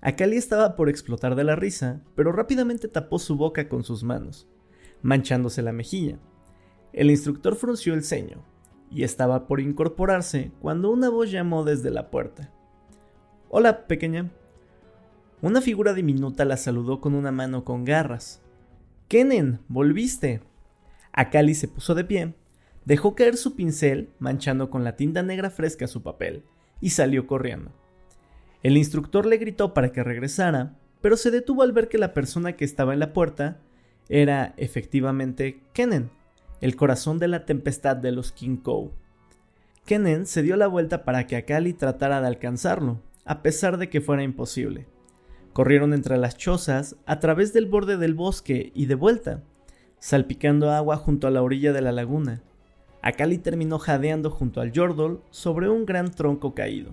Akali 0.00 0.36
estaba 0.36 0.76
por 0.76 0.88
explotar 0.88 1.36
de 1.36 1.44
la 1.44 1.56
risa, 1.56 2.02
pero 2.16 2.32
rápidamente 2.32 2.88
tapó 2.88 3.18
su 3.18 3.36
boca 3.36 3.68
con 3.68 3.84
sus 3.84 4.02
manos, 4.02 4.48
manchándose 5.00 5.62
la 5.62 5.72
mejilla. 5.72 6.18
El 6.92 7.10
instructor 7.10 7.56
frunció 7.56 7.94
el 7.94 8.04
ceño 8.04 8.44
y 8.90 9.04
estaba 9.04 9.46
por 9.46 9.60
incorporarse 9.60 10.52
cuando 10.60 10.90
una 10.90 11.08
voz 11.08 11.30
llamó 11.30 11.64
desde 11.64 11.90
la 11.90 12.10
puerta. 12.10 12.52
Hola, 13.48 13.86
pequeña. 13.86 14.30
Una 15.40 15.60
figura 15.60 15.94
diminuta 15.94 16.44
la 16.44 16.56
saludó 16.56 17.00
con 17.00 17.14
una 17.14 17.30
mano 17.30 17.64
con 17.64 17.84
garras. 17.84 18.42
Kenen, 19.08 19.60
volviste. 19.68 20.42
Akali 21.12 21.54
se 21.54 21.68
puso 21.68 21.94
de 21.94 22.04
pie, 22.04 22.34
dejó 22.84 23.14
caer 23.14 23.36
su 23.36 23.54
pincel, 23.56 24.10
manchando 24.18 24.70
con 24.70 24.84
la 24.84 24.96
tinta 24.96 25.22
negra 25.22 25.50
fresca 25.50 25.86
su 25.86 26.02
papel, 26.02 26.44
y 26.80 26.90
salió 26.90 27.26
corriendo. 27.26 27.72
El 28.62 28.76
instructor 28.76 29.26
le 29.26 29.36
gritó 29.36 29.74
para 29.74 29.92
que 29.92 30.02
regresara, 30.02 30.76
pero 31.00 31.16
se 31.16 31.30
detuvo 31.30 31.62
al 31.62 31.72
ver 31.72 31.88
que 31.88 31.98
la 31.98 32.14
persona 32.14 32.54
que 32.54 32.64
estaba 32.64 32.92
en 32.94 33.00
la 33.00 33.12
puerta 33.12 33.60
era 34.08 34.54
efectivamente 34.56 35.62
Kenen 35.72 36.10
el 36.64 36.76
corazón 36.76 37.18
de 37.18 37.28
la 37.28 37.44
tempestad 37.44 37.94
de 37.94 38.10
los 38.10 38.32
Kou. 38.62 38.92
Kenen 39.84 40.24
se 40.24 40.42
dio 40.42 40.56
la 40.56 40.66
vuelta 40.66 41.04
para 41.04 41.26
que 41.26 41.36
Akali 41.36 41.74
tratara 41.74 42.22
de 42.22 42.26
alcanzarlo, 42.26 43.02
a 43.26 43.42
pesar 43.42 43.76
de 43.76 43.90
que 43.90 44.00
fuera 44.00 44.22
imposible. 44.22 44.86
Corrieron 45.52 45.92
entre 45.92 46.16
las 46.16 46.38
chozas, 46.38 46.96
a 47.04 47.20
través 47.20 47.52
del 47.52 47.66
borde 47.66 47.98
del 47.98 48.14
bosque 48.14 48.72
y 48.74 48.86
de 48.86 48.94
vuelta, 48.94 49.42
salpicando 49.98 50.70
agua 50.70 50.96
junto 50.96 51.26
a 51.26 51.30
la 51.30 51.42
orilla 51.42 51.74
de 51.74 51.82
la 51.82 51.92
laguna. 51.92 52.42
Akali 53.04 53.36
terminó 53.36 53.78
jadeando 53.78 54.30
junto 54.30 54.62
al 54.62 54.72
Yordle 54.72 55.18
sobre 55.30 55.68
un 55.68 55.84
gran 55.84 56.10
tronco 56.10 56.54
caído. 56.54 56.92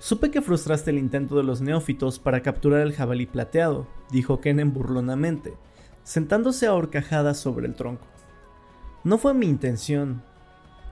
Supe 0.00 0.32
que 0.32 0.42
frustraste 0.42 0.90
el 0.90 0.98
intento 0.98 1.36
de 1.36 1.44
los 1.44 1.60
neófitos 1.60 2.18
para 2.18 2.42
capturar 2.42 2.80
el 2.80 2.94
jabalí 2.94 3.26
plateado, 3.26 3.86
dijo 4.10 4.40
Kenen 4.40 4.72
burlonamente, 4.72 5.54
sentándose 6.02 6.66
a 6.66 6.74
horcajadas 6.74 7.38
sobre 7.38 7.68
el 7.68 7.76
tronco. 7.76 8.04
No 9.04 9.18
fue 9.18 9.34
mi 9.34 9.46
intención. 9.46 10.20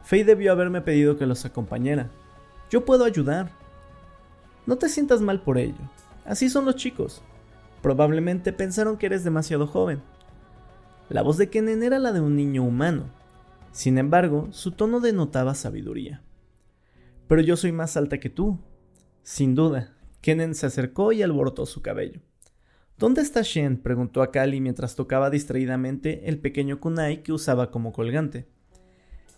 Faye 0.04 0.24
debió 0.24 0.52
haberme 0.52 0.80
pedido 0.80 1.18
que 1.18 1.26
los 1.26 1.44
acompañara. 1.44 2.10
Yo 2.70 2.84
puedo 2.84 3.04
ayudar. 3.04 3.50
No 4.66 4.76
te 4.76 4.88
sientas 4.88 5.20
mal 5.20 5.40
por 5.40 5.58
ello. 5.58 5.90
Así 6.24 6.48
son 6.48 6.64
los 6.64 6.76
chicos. 6.76 7.22
Probablemente 7.82 8.52
pensaron 8.52 8.98
que 8.98 9.06
eres 9.06 9.24
demasiado 9.24 9.66
joven. 9.66 10.00
La 11.10 11.22
voz 11.22 11.36
de 11.36 11.50
Kenen 11.50 11.82
era 11.82 11.98
la 11.98 12.12
de 12.12 12.20
un 12.20 12.34
niño 12.34 12.64
humano. 12.64 13.10
Sin 13.72 13.98
embargo, 13.98 14.48
su 14.52 14.72
tono 14.72 15.00
denotaba 15.00 15.54
sabiduría. 15.54 16.22
Pero 17.28 17.42
yo 17.42 17.56
soy 17.56 17.72
más 17.72 17.96
alta 17.96 18.18
que 18.18 18.30
tú. 18.30 18.58
Sin 19.22 19.54
duda, 19.54 19.96
Kenen 20.22 20.54
se 20.54 20.66
acercó 20.66 21.12
y 21.12 21.22
alborotó 21.22 21.66
su 21.66 21.82
cabello. 21.82 22.20
¿Dónde 22.96 23.20
está 23.20 23.42
Shen? 23.42 23.76
preguntó 23.76 24.22
a 24.22 24.30
Kali 24.30 24.60
mientras 24.60 24.94
tocaba 24.94 25.28
distraídamente 25.28 26.28
el 26.28 26.38
pequeño 26.38 26.80
kunai 26.80 27.22
que 27.22 27.32
usaba 27.32 27.70
como 27.70 27.92
colgante. 27.92 28.46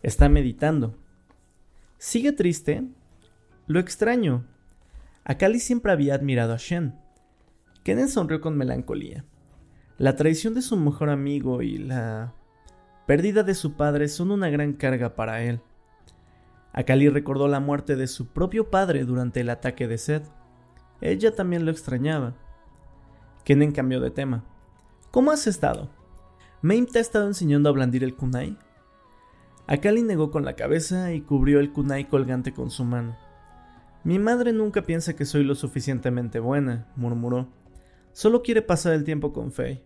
Está 0.03 0.29
meditando. 0.29 0.95
¿Sigue 1.99 2.33
triste? 2.33 2.85
Lo 3.67 3.81
extraño. 3.81 4.47
Akali 5.25 5.59
siempre 5.59 5.91
había 5.91 6.15
admirado 6.15 6.53
a 6.53 6.59
Shen. 6.59 6.95
Kenen 7.83 8.09
sonrió 8.09 8.41
con 8.41 8.57
melancolía. 8.57 9.25
La 9.99 10.15
traición 10.15 10.53
de 10.53 10.61
su 10.61 10.77
mejor 10.77 11.09
amigo 11.09 11.63
y 11.63 11.79
la 11.79 12.35
pérdida 13.07 13.43
de 13.43 13.55
su 13.55 13.73
padre 13.77 14.09
son 14.09 14.31
una 14.31 14.51
gran 14.51 14.75
carga 14.75 15.15
para 15.15 15.43
él. 15.43 15.61
Akali 16.75 17.09
recordó 17.09 17.49
la 17.49 17.61
muerte 17.61 17.97
de 17.97 18.07
su 18.07 18.27
propio 18.27 18.69
padre 18.71 19.05
durante 19.05 19.41
el 19.41 19.49
ataque 19.49 19.89
de 19.89 19.97
Seth. 19.97 20.31
Ella 21.01 21.35
también 21.35 21.65
lo 21.65 21.71
extrañaba. 21.71 22.35
Kenen 23.45 23.73
cambió 23.73 23.99
de 24.01 24.11
tema. 24.11 24.45
¿Cómo 25.11 25.31
has 25.31 25.47
estado? 25.47 25.89
¿Mame 26.61 26.85
te 26.85 26.99
ha 26.99 27.03
estado 27.03 27.27
enseñando 27.27 27.71
a 27.71 27.73
blandir 27.73 28.05
el 28.05 28.15
kunai? 28.15 28.59
Akali 29.67 30.03
negó 30.03 30.31
con 30.31 30.45
la 30.45 30.57
cabeza 30.57 31.15
y 31.15 31.23
cubrió 31.23 31.59
el 31.59 31.73
kunai 31.73 32.07
colgante 32.07 32.53
con 32.53 32.71
su 32.71 32.85
mano. 32.85 33.17
Mi 34.05 34.19
madre 34.19 34.53
nunca 34.53 34.83
piensa 34.83 35.17
que 35.17 35.25
soy 35.25 35.43
lo 35.43 35.55
suficientemente 35.55 36.39
buena, 36.39 36.87
murmuró. 36.97 37.49
Solo 38.17 38.43
quiere 38.43 38.63
pasar 38.63 38.95
el 38.95 39.05
tiempo 39.05 39.35
con 39.35 39.53
Faye. 39.53 39.85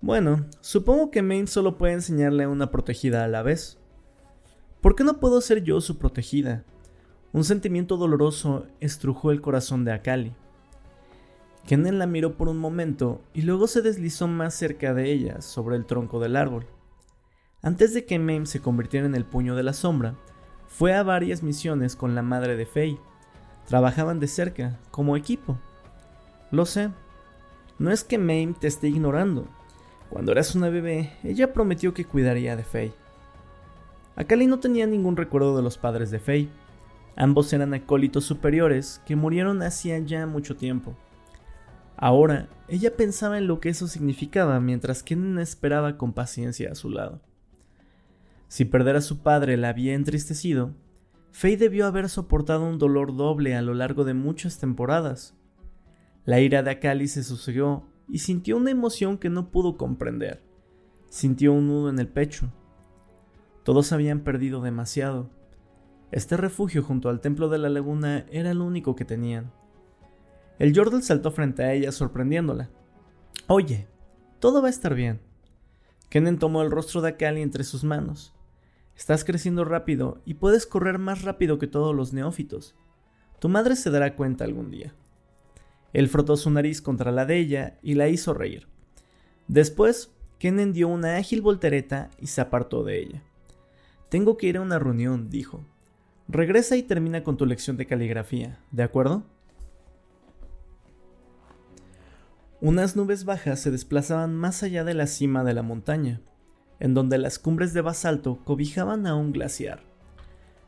Bueno, 0.00 0.46
supongo 0.60 1.10
que 1.10 1.20
Maine 1.20 1.48
solo 1.48 1.76
puede 1.76 1.94
enseñarle 1.94 2.44
a 2.44 2.48
una 2.48 2.70
protegida 2.70 3.24
a 3.24 3.26
la 3.26 3.42
vez. 3.42 3.76
¿Por 4.80 4.94
qué 4.94 5.02
no 5.02 5.18
puedo 5.18 5.40
ser 5.40 5.64
yo 5.64 5.80
su 5.80 5.98
protegida? 5.98 6.62
Un 7.32 7.42
sentimiento 7.42 7.96
doloroso 7.96 8.66
estrujó 8.78 9.32
el 9.32 9.40
corazón 9.40 9.84
de 9.84 9.90
Akali. 9.90 10.32
Kennen 11.66 11.98
la 11.98 12.06
miró 12.06 12.36
por 12.36 12.48
un 12.48 12.58
momento 12.58 13.20
y 13.34 13.42
luego 13.42 13.66
se 13.66 13.82
deslizó 13.82 14.28
más 14.28 14.54
cerca 14.54 14.94
de 14.94 15.10
ella, 15.10 15.40
sobre 15.40 15.74
el 15.74 15.86
tronco 15.86 16.20
del 16.20 16.36
árbol. 16.36 16.66
Antes 17.62 17.94
de 17.94 18.04
que 18.04 18.20
Mame 18.20 18.46
se 18.46 18.60
convirtiera 18.60 19.06
en 19.06 19.16
el 19.16 19.24
puño 19.24 19.56
de 19.56 19.64
la 19.64 19.72
sombra, 19.72 20.14
fue 20.68 20.94
a 20.94 21.02
varias 21.02 21.42
misiones 21.42 21.96
con 21.96 22.14
la 22.14 22.22
madre 22.22 22.56
de 22.56 22.64
Faye. 22.64 23.00
Trabajaban 23.66 24.20
de 24.20 24.28
cerca, 24.28 24.78
como 24.92 25.16
equipo. 25.16 25.58
Lo 26.52 26.64
sé. 26.64 26.90
No 27.78 27.92
es 27.92 28.02
que 28.02 28.18
Mame 28.18 28.54
te 28.58 28.66
esté 28.66 28.88
ignorando. 28.88 29.46
Cuando 30.10 30.32
eras 30.32 30.54
una 30.54 30.68
bebé, 30.68 31.12
ella 31.22 31.52
prometió 31.52 31.94
que 31.94 32.04
cuidaría 32.04 32.56
de 32.56 32.64
Faye. 32.64 32.94
Akali 34.16 34.48
no 34.48 34.58
tenía 34.58 34.86
ningún 34.86 35.16
recuerdo 35.16 35.56
de 35.56 35.62
los 35.62 35.78
padres 35.78 36.10
de 36.10 36.18
Faye. 36.18 36.48
Ambos 37.14 37.52
eran 37.52 37.74
acólitos 37.74 38.24
superiores 38.24 39.00
que 39.06 39.14
murieron 39.14 39.62
hacía 39.62 39.98
ya 40.00 40.26
mucho 40.26 40.56
tiempo. 40.56 40.96
Ahora, 41.96 42.48
ella 42.66 42.96
pensaba 42.96 43.38
en 43.38 43.46
lo 43.46 43.60
que 43.60 43.68
eso 43.68 43.86
significaba 43.86 44.58
mientras 44.58 45.02
Kennen 45.04 45.38
esperaba 45.38 45.96
con 45.96 46.12
paciencia 46.12 46.72
a 46.72 46.74
su 46.74 46.90
lado. 46.90 47.20
Si 48.48 48.64
perder 48.64 48.96
a 48.96 49.02
su 49.02 49.22
padre 49.22 49.56
la 49.56 49.68
había 49.68 49.94
entristecido, 49.94 50.74
Faye 51.30 51.56
debió 51.56 51.86
haber 51.86 52.08
soportado 52.08 52.68
un 52.68 52.78
dolor 52.78 53.14
doble 53.14 53.54
a 53.54 53.62
lo 53.62 53.74
largo 53.74 54.04
de 54.04 54.14
muchas 54.14 54.58
temporadas. 54.58 55.37
La 56.28 56.40
ira 56.40 56.62
de 56.62 56.72
Akali 56.72 57.08
se 57.08 57.24
sosegó 57.24 57.86
y 58.06 58.18
sintió 58.18 58.58
una 58.58 58.70
emoción 58.70 59.16
que 59.16 59.30
no 59.30 59.50
pudo 59.50 59.78
comprender. 59.78 60.42
Sintió 61.08 61.54
un 61.54 61.68
nudo 61.68 61.88
en 61.88 61.98
el 61.98 62.06
pecho. 62.06 62.52
Todos 63.62 63.92
habían 63.92 64.20
perdido 64.20 64.60
demasiado. 64.60 65.30
Este 66.12 66.36
refugio 66.36 66.82
junto 66.82 67.08
al 67.08 67.22
templo 67.22 67.48
de 67.48 67.56
la 67.56 67.70
laguna 67.70 68.26
era 68.30 68.50
el 68.50 68.60
único 68.60 68.94
que 68.94 69.06
tenían. 69.06 69.50
El 70.58 70.76
Jordal 70.76 71.02
saltó 71.02 71.30
frente 71.30 71.62
a 71.62 71.72
ella 71.72 71.92
sorprendiéndola. 71.92 72.68
Oye, 73.46 73.88
todo 74.38 74.60
va 74.60 74.66
a 74.66 74.70
estar 74.70 74.94
bien. 74.94 75.22
Kennen 76.10 76.38
tomó 76.38 76.60
el 76.60 76.70
rostro 76.70 77.00
de 77.00 77.08
Akali 77.08 77.40
entre 77.40 77.64
sus 77.64 77.84
manos. 77.84 78.34
Estás 78.94 79.24
creciendo 79.24 79.64
rápido 79.64 80.20
y 80.26 80.34
puedes 80.34 80.66
correr 80.66 80.98
más 80.98 81.22
rápido 81.22 81.58
que 81.58 81.68
todos 81.68 81.96
los 81.96 82.12
neófitos. 82.12 82.76
Tu 83.38 83.48
madre 83.48 83.76
se 83.76 83.90
dará 83.90 84.14
cuenta 84.14 84.44
algún 84.44 84.70
día. 84.70 84.94
Él 85.92 86.08
frotó 86.08 86.36
su 86.36 86.50
nariz 86.50 86.82
contra 86.82 87.12
la 87.12 87.24
de 87.24 87.38
ella 87.38 87.78
y 87.82 87.94
la 87.94 88.08
hizo 88.08 88.34
reír. 88.34 88.68
Después, 89.46 90.12
Kennen 90.38 90.72
dio 90.72 90.88
una 90.88 91.16
ágil 91.16 91.42
voltereta 91.42 92.10
y 92.20 92.26
se 92.28 92.40
apartó 92.40 92.84
de 92.84 93.00
ella. 93.00 93.22
Tengo 94.08 94.36
que 94.36 94.46
ir 94.46 94.56
a 94.56 94.60
una 94.60 94.78
reunión, 94.78 95.28
dijo. 95.30 95.64
Regresa 96.28 96.76
y 96.76 96.82
termina 96.82 97.24
con 97.24 97.36
tu 97.36 97.46
lección 97.46 97.76
de 97.76 97.86
caligrafía, 97.86 98.58
¿de 98.70 98.82
acuerdo? 98.82 99.24
Unas 102.60 102.96
nubes 102.96 103.24
bajas 103.24 103.60
se 103.60 103.70
desplazaban 103.70 104.34
más 104.34 104.62
allá 104.62 104.84
de 104.84 104.94
la 104.94 105.06
cima 105.06 105.44
de 105.44 105.54
la 105.54 105.62
montaña, 105.62 106.20
en 106.80 106.92
donde 106.92 107.16
las 107.16 107.38
cumbres 107.38 107.72
de 107.72 107.80
basalto 107.80 108.44
cobijaban 108.44 109.06
a 109.06 109.14
un 109.14 109.32
glaciar. 109.32 109.80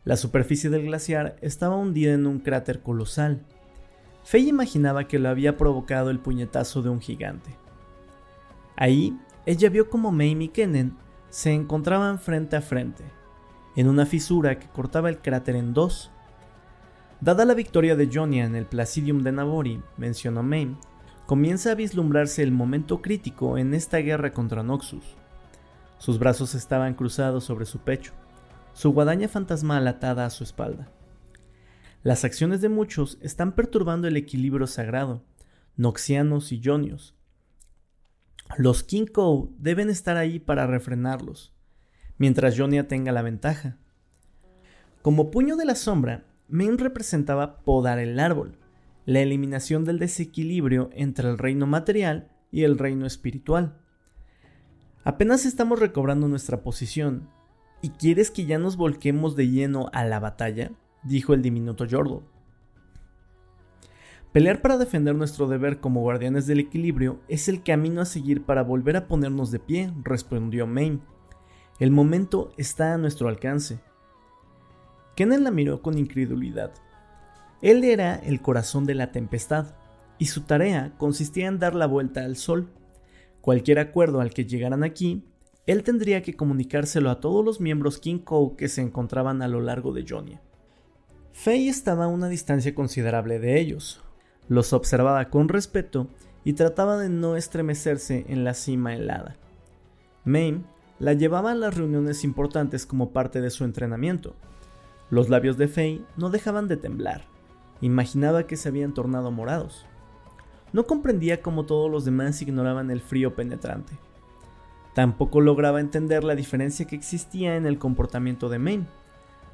La 0.04 0.16
superficie 0.16 0.70
del 0.70 0.86
glaciar 0.86 1.36
estaba 1.40 1.76
hundida 1.76 2.14
en 2.14 2.26
un 2.26 2.38
cráter 2.38 2.80
colosal. 2.80 3.44
Faye 4.30 4.48
imaginaba 4.48 5.08
que 5.08 5.18
lo 5.18 5.28
había 5.28 5.56
provocado 5.56 6.08
el 6.08 6.20
puñetazo 6.20 6.82
de 6.82 6.88
un 6.88 7.00
gigante. 7.00 7.56
Ahí, 8.76 9.18
ella 9.44 9.68
vio 9.70 9.90
como 9.90 10.12
Mamie 10.12 10.44
y 10.44 10.48
Kennen 10.50 10.96
se 11.30 11.52
encontraban 11.52 12.20
frente 12.20 12.54
a 12.54 12.60
frente, 12.60 13.02
en 13.74 13.88
una 13.88 14.06
fisura 14.06 14.56
que 14.56 14.68
cortaba 14.68 15.08
el 15.08 15.18
cráter 15.18 15.56
en 15.56 15.74
dos. 15.74 16.12
Dada 17.20 17.44
la 17.44 17.54
victoria 17.54 17.96
de 17.96 18.08
Jonia 18.08 18.44
en 18.44 18.54
el 18.54 18.66
Placidium 18.66 19.24
de 19.24 19.32
Nabori, 19.32 19.82
mencionó 19.96 20.44
Mame, 20.44 20.76
comienza 21.26 21.72
a 21.72 21.74
vislumbrarse 21.74 22.44
el 22.44 22.52
momento 22.52 23.02
crítico 23.02 23.58
en 23.58 23.74
esta 23.74 23.98
guerra 23.98 24.32
contra 24.32 24.62
Noxus. 24.62 25.16
Sus 25.98 26.20
brazos 26.20 26.54
estaban 26.54 26.94
cruzados 26.94 27.42
sobre 27.42 27.66
su 27.66 27.80
pecho, 27.80 28.12
su 28.74 28.92
guadaña 28.92 29.26
fantasmal 29.26 29.88
atada 29.88 30.24
a 30.24 30.30
su 30.30 30.44
espalda. 30.44 30.88
Las 32.02 32.24
acciones 32.24 32.62
de 32.62 32.70
muchos 32.70 33.18
están 33.20 33.54
perturbando 33.54 34.08
el 34.08 34.16
equilibrio 34.16 34.66
sagrado, 34.66 35.22
noxianos 35.76 36.50
y 36.50 36.62
jonios. 36.64 37.14
Los 38.56 38.82
Kinkou 38.82 39.54
deben 39.58 39.90
estar 39.90 40.16
ahí 40.16 40.38
para 40.38 40.66
refrenarlos, 40.66 41.54
mientras 42.16 42.58
Jonia 42.58 42.88
tenga 42.88 43.12
la 43.12 43.20
ventaja. 43.20 43.76
Como 45.02 45.30
puño 45.30 45.56
de 45.56 45.66
la 45.66 45.74
sombra, 45.74 46.24
Main 46.48 46.78
representaba 46.78 47.58
podar 47.58 47.98
el 47.98 48.18
árbol, 48.18 48.58
la 49.04 49.20
eliminación 49.20 49.84
del 49.84 49.98
desequilibrio 49.98 50.88
entre 50.94 51.28
el 51.28 51.36
reino 51.36 51.66
material 51.66 52.30
y 52.50 52.64
el 52.64 52.78
reino 52.78 53.06
espiritual. 53.06 53.78
Apenas 55.04 55.44
estamos 55.44 55.78
recobrando 55.78 56.28
nuestra 56.28 56.62
posición. 56.62 57.28
¿Y 57.82 57.90
quieres 57.90 58.30
que 58.30 58.46
ya 58.46 58.58
nos 58.58 58.76
volquemos 58.76 59.36
de 59.36 59.48
lleno 59.48 59.90
a 59.92 60.04
la 60.04 60.18
batalla? 60.18 60.72
Dijo 61.02 61.34
el 61.34 61.42
diminuto 61.42 61.84
Yordle. 61.84 62.20
Pelear 64.32 64.62
para 64.62 64.78
defender 64.78 65.14
nuestro 65.16 65.48
deber 65.48 65.80
como 65.80 66.02
guardianes 66.02 66.46
del 66.46 66.60
equilibrio 66.60 67.20
es 67.26 67.48
el 67.48 67.64
camino 67.64 68.00
a 68.00 68.04
seguir 68.04 68.44
para 68.44 68.62
volver 68.62 68.96
a 68.96 69.08
ponernos 69.08 69.50
de 69.50 69.58
pie, 69.58 69.92
respondió 70.04 70.68
Maine. 70.68 71.00
El 71.80 71.90
momento 71.90 72.52
está 72.56 72.94
a 72.94 72.98
nuestro 72.98 73.28
alcance. 73.28 73.80
Kennen 75.16 75.42
la 75.42 75.50
miró 75.50 75.82
con 75.82 75.98
incredulidad. 75.98 76.72
Él 77.60 77.82
era 77.82 78.14
el 78.14 78.40
corazón 78.40 78.84
de 78.86 78.94
la 78.94 79.10
tempestad, 79.10 79.74
y 80.16 80.26
su 80.26 80.42
tarea 80.42 80.94
consistía 80.96 81.48
en 81.48 81.58
dar 81.58 81.74
la 81.74 81.86
vuelta 81.86 82.24
al 82.24 82.36
sol. 82.36 82.68
Cualquier 83.40 83.78
acuerdo 83.78 84.20
al 84.20 84.32
que 84.32 84.44
llegaran 84.44 84.84
aquí, 84.84 85.24
él 85.66 85.82
tendría 85.82 86.22
que 86.22 86.36
comunicárselo 86.36 87.10
a 87.10 87.20
todos 87.20 87.44
los 87.44 87.60
miembros 87.60 87.98
King 87.98 88.18
Kou 88.18 88.54
que 88.54 88.68
se 88.68 88.82
encontraban 88.82 89.42
a 89.42 89.48
lo 89.48 89.60
largo 89.60 89.92
de 89.92 90.04
Jonia. 90.08 90.40
Faye 91.32 91.68
estaba 91.68 92.04
a 92.04 92.08
una 92.08 92.28
distancia 92.28 92.74
considerable 92.74 93.38
de 93.38 93.60
ellos. 93.60 94.02
Los 94.48 94.72
observaba 94.72 95.30
con 95.30 95.48
respeto 95.48 96.08
y 96.44 96.54
trataba 96.54 96.96
de 96.98 97.08
no 97.08 97.36
estremecerse 97.36 98.24
en 98.28 98.44
la 98.44 98.54
cima 98.54 98.94
helada. 98.94 99.36
Mame 100.24 100.62
la 100.98 101.14
llevaba 101.14 101.52
a 101.52 101.54
las 101.54 101.76
reuniones 101.76 102.24
importantes 102.24 102.84
como 102.84 103.10
parte 103.10 103.40
de 103.40 103.50
su 103.50 103.64
entrenamiento. 103.64 104.34
Los 105.08 105.28
labios 105.30 105.56
de 105.56 105.66
Faye 105.66 106.02
no 106.16 106.28
dejaban 106.28 106.68
de 106.68 106.76
temblar. 106.76 107.24
Imaginaba 107.80 108.46
que 108.46 108.56
se 108.56 108.68
habían 108.68 108.92
tornado 108.92 109.30
morados. 109.30 109.86
No 110.72 110.84
comprendía 110.84 111.40
cómo 111.40 111.64
todos 111.64 111.90
los 111.90 112.04
demás 112.04 112.42
ignoraban 112.42 112.90
el 112.90 113.00
frío 113.00 113.34
penetrante. 113.34 113.94
Tampoco 114.94 115.40
lograba 115.40 115.80
entender 115.80 116.22
la 116.22 116.34
diferencia 116.34 116.86
que 116.86 116.96
existía 116.96 117.56
en 117.56 117.64
el 117.64 117.78
comportamiento 117.78 118.48
de 118.48 118.58
Mame. 118.58 118.86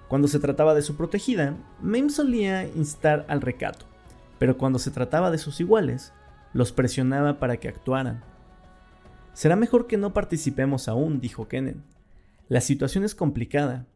Cuando 0.09 0.29
se 0.29 0.39
trataba 0.39 0.75
de 0.75 0.83
su 0.83 0.97
protegida, 0.97 1.57
Mame 1.83 2.11
solía 2.11 2.65
instar 2.65 3.25
al 3.29 3.41
recato, 3.41 3.87
pero 4.39 4.57
cuando 4.57 4.79
se 4.79 4.91
trataba 4.91 5.31
de 5.31 5.39
sus 5.39 5.61
iguales, 5.61 6.13
los 6.53 6.73
presionaba 6.73 7.39
para 7.39 7.57
que 7.57 7.69
actuaran. 7.69 8.23
Será 9.33 9.57
mejor 9.57 9.87
que 9.87 9.97
no 9.97 10.15
participemos 10.15 10.89
aún, 10.89 11.21
dijo 11.21 11.49
Kennen. 11.49 11.83
La 12.49 12.61
situación 12.61 13.05
es 13.05 13.15
complicada. 13.15 13.87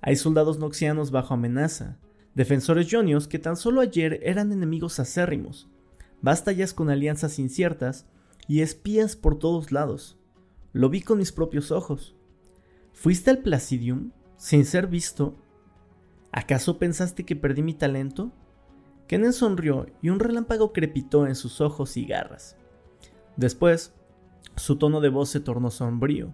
Hay 0.00 0.16
soldados 0.16 0.58
noxianos 0.58 1.10
bajo 1.10 1.34
amenaza, 1.34 1.98
defensores 2.34 2.88
jonios 2.90 3.28
que 3.28 3.38
tan 3.38 3.56
solo 3.56 3.80
ayer 3.80 4.18
eran 4.22 4.50
enemigos 4.50 4.98
acérrimos, 4.98 5.68
batallas 6.22 6.72
con 6.72 6.90
alianzas 6.90 7.38
inciertas 7.38 8.06
y 8.48 8.62
espías 8.62 9.14
por 9.14 9.38
todos 9.38 9.70
lados. 9.70 10.18
Lo 10.72 10.88
vi 10.88 11.02
con 11.02 11.18
mis 11.18 11.30
propios 11.30 11.70
ojos. 11.70 12.16
¿Fuiste 12.92 13.30
al 13.30 13.38
Placidium 13.38 14.10
sin 14.36 14.64
ser 14.64 14.86
visto? 14.86 15.36
¿Acaso 16.32 16.78
pensaste 16.78 17.24
que 17.24 17.36
perdí 17.36 17.62
mi 17.62 17.74
talento? 17.74 18.32
Kennen 19.06 19.34
sonrió 19.34 19.86
y 20.00 20.08
un 20.08 20.18
relámpago 20.18 20.72
crepitó 20.72 21.26
en 21.26 21.34
sus 21.34 21.60
ojos 21.60 21.98
y 21.98 22.06
garras. 22.06 22.56
Después, 23.36 23.94
su 24.56 24.76
tono 24.76 25.00
de 25.00 25.10
voz 25.10 25.28
se 25.28 25.40
tornó 25.40 25.70
sombrío. 25.70 26.32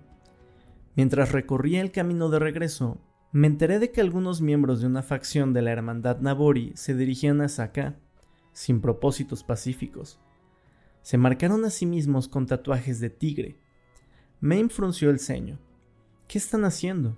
Mientras 0.94 1.32
recorría 1.32 1.80
el 1.80 1.90
camino 1.90 2.28
de 2.28 2.38
regreso, 2.38 3.00
me 3.32 3.48
enteré 3.48 3.78
de 3.80 3.90
que 3.90 4.00
algunos 4.00 4.40
miembros 4.40 4.80
de 4.80 4.86
una 4.86 5.02
facción 5.02 5.52
de 5.52 5.62
la 5.62 5.72
Hermandad 5.72 6.20
Nabori 6.20 6.72
se 6.76 6.94
dirigían 6.94 7.40
hacia 7.40 7.64
acá, 7.64 7.96
sin 8.52 8.80
propósitos 8.80 9.44
pacíficos. 9.44 10.20
Se 11.02 11.18
marcaron 11.18 11.64
a 11.64 11.70
sí 11.70 11.86
mismos 11.86 12.28
con 12.28 12.46
tatuajes 12.46 13.00
de 13.00 13.10
tigre. 13.10 13.58
Maine 14.40 14.68
frunció 14.68 15.10
el 15.10 15.18
ceño. 15.18 15.58
¿Qué 16.26 16.38
están 16.38 16.64
haciendo? 16.64 17.16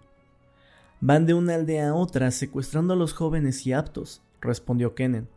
Van 1.03 1.25
de 1.25 1.33
una 1.33 1.55
aldea 1.55 1.89
a 1.89 1.95
otra 1.95 2.31
secuestrando 2.31 2.93
a 2.93 2.97
los 2.97 3.15
jóvenes 3.15 3.67
y 3.67 3.73
aptos, 3.73 4.23
respondió 4.41 4.95
Kennen. 4.95 5.29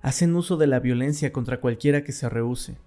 hacen 0.00 0.34
uso 0.34 0.56
de 0.56 0.66
la 0.66 0.80
violencia 0.80 1.32
contra 1.32 1.60
cualquiera 1.60 2.04
que 2.04 2.12
se 2.12 2.28
rehúse. 2.28 2.78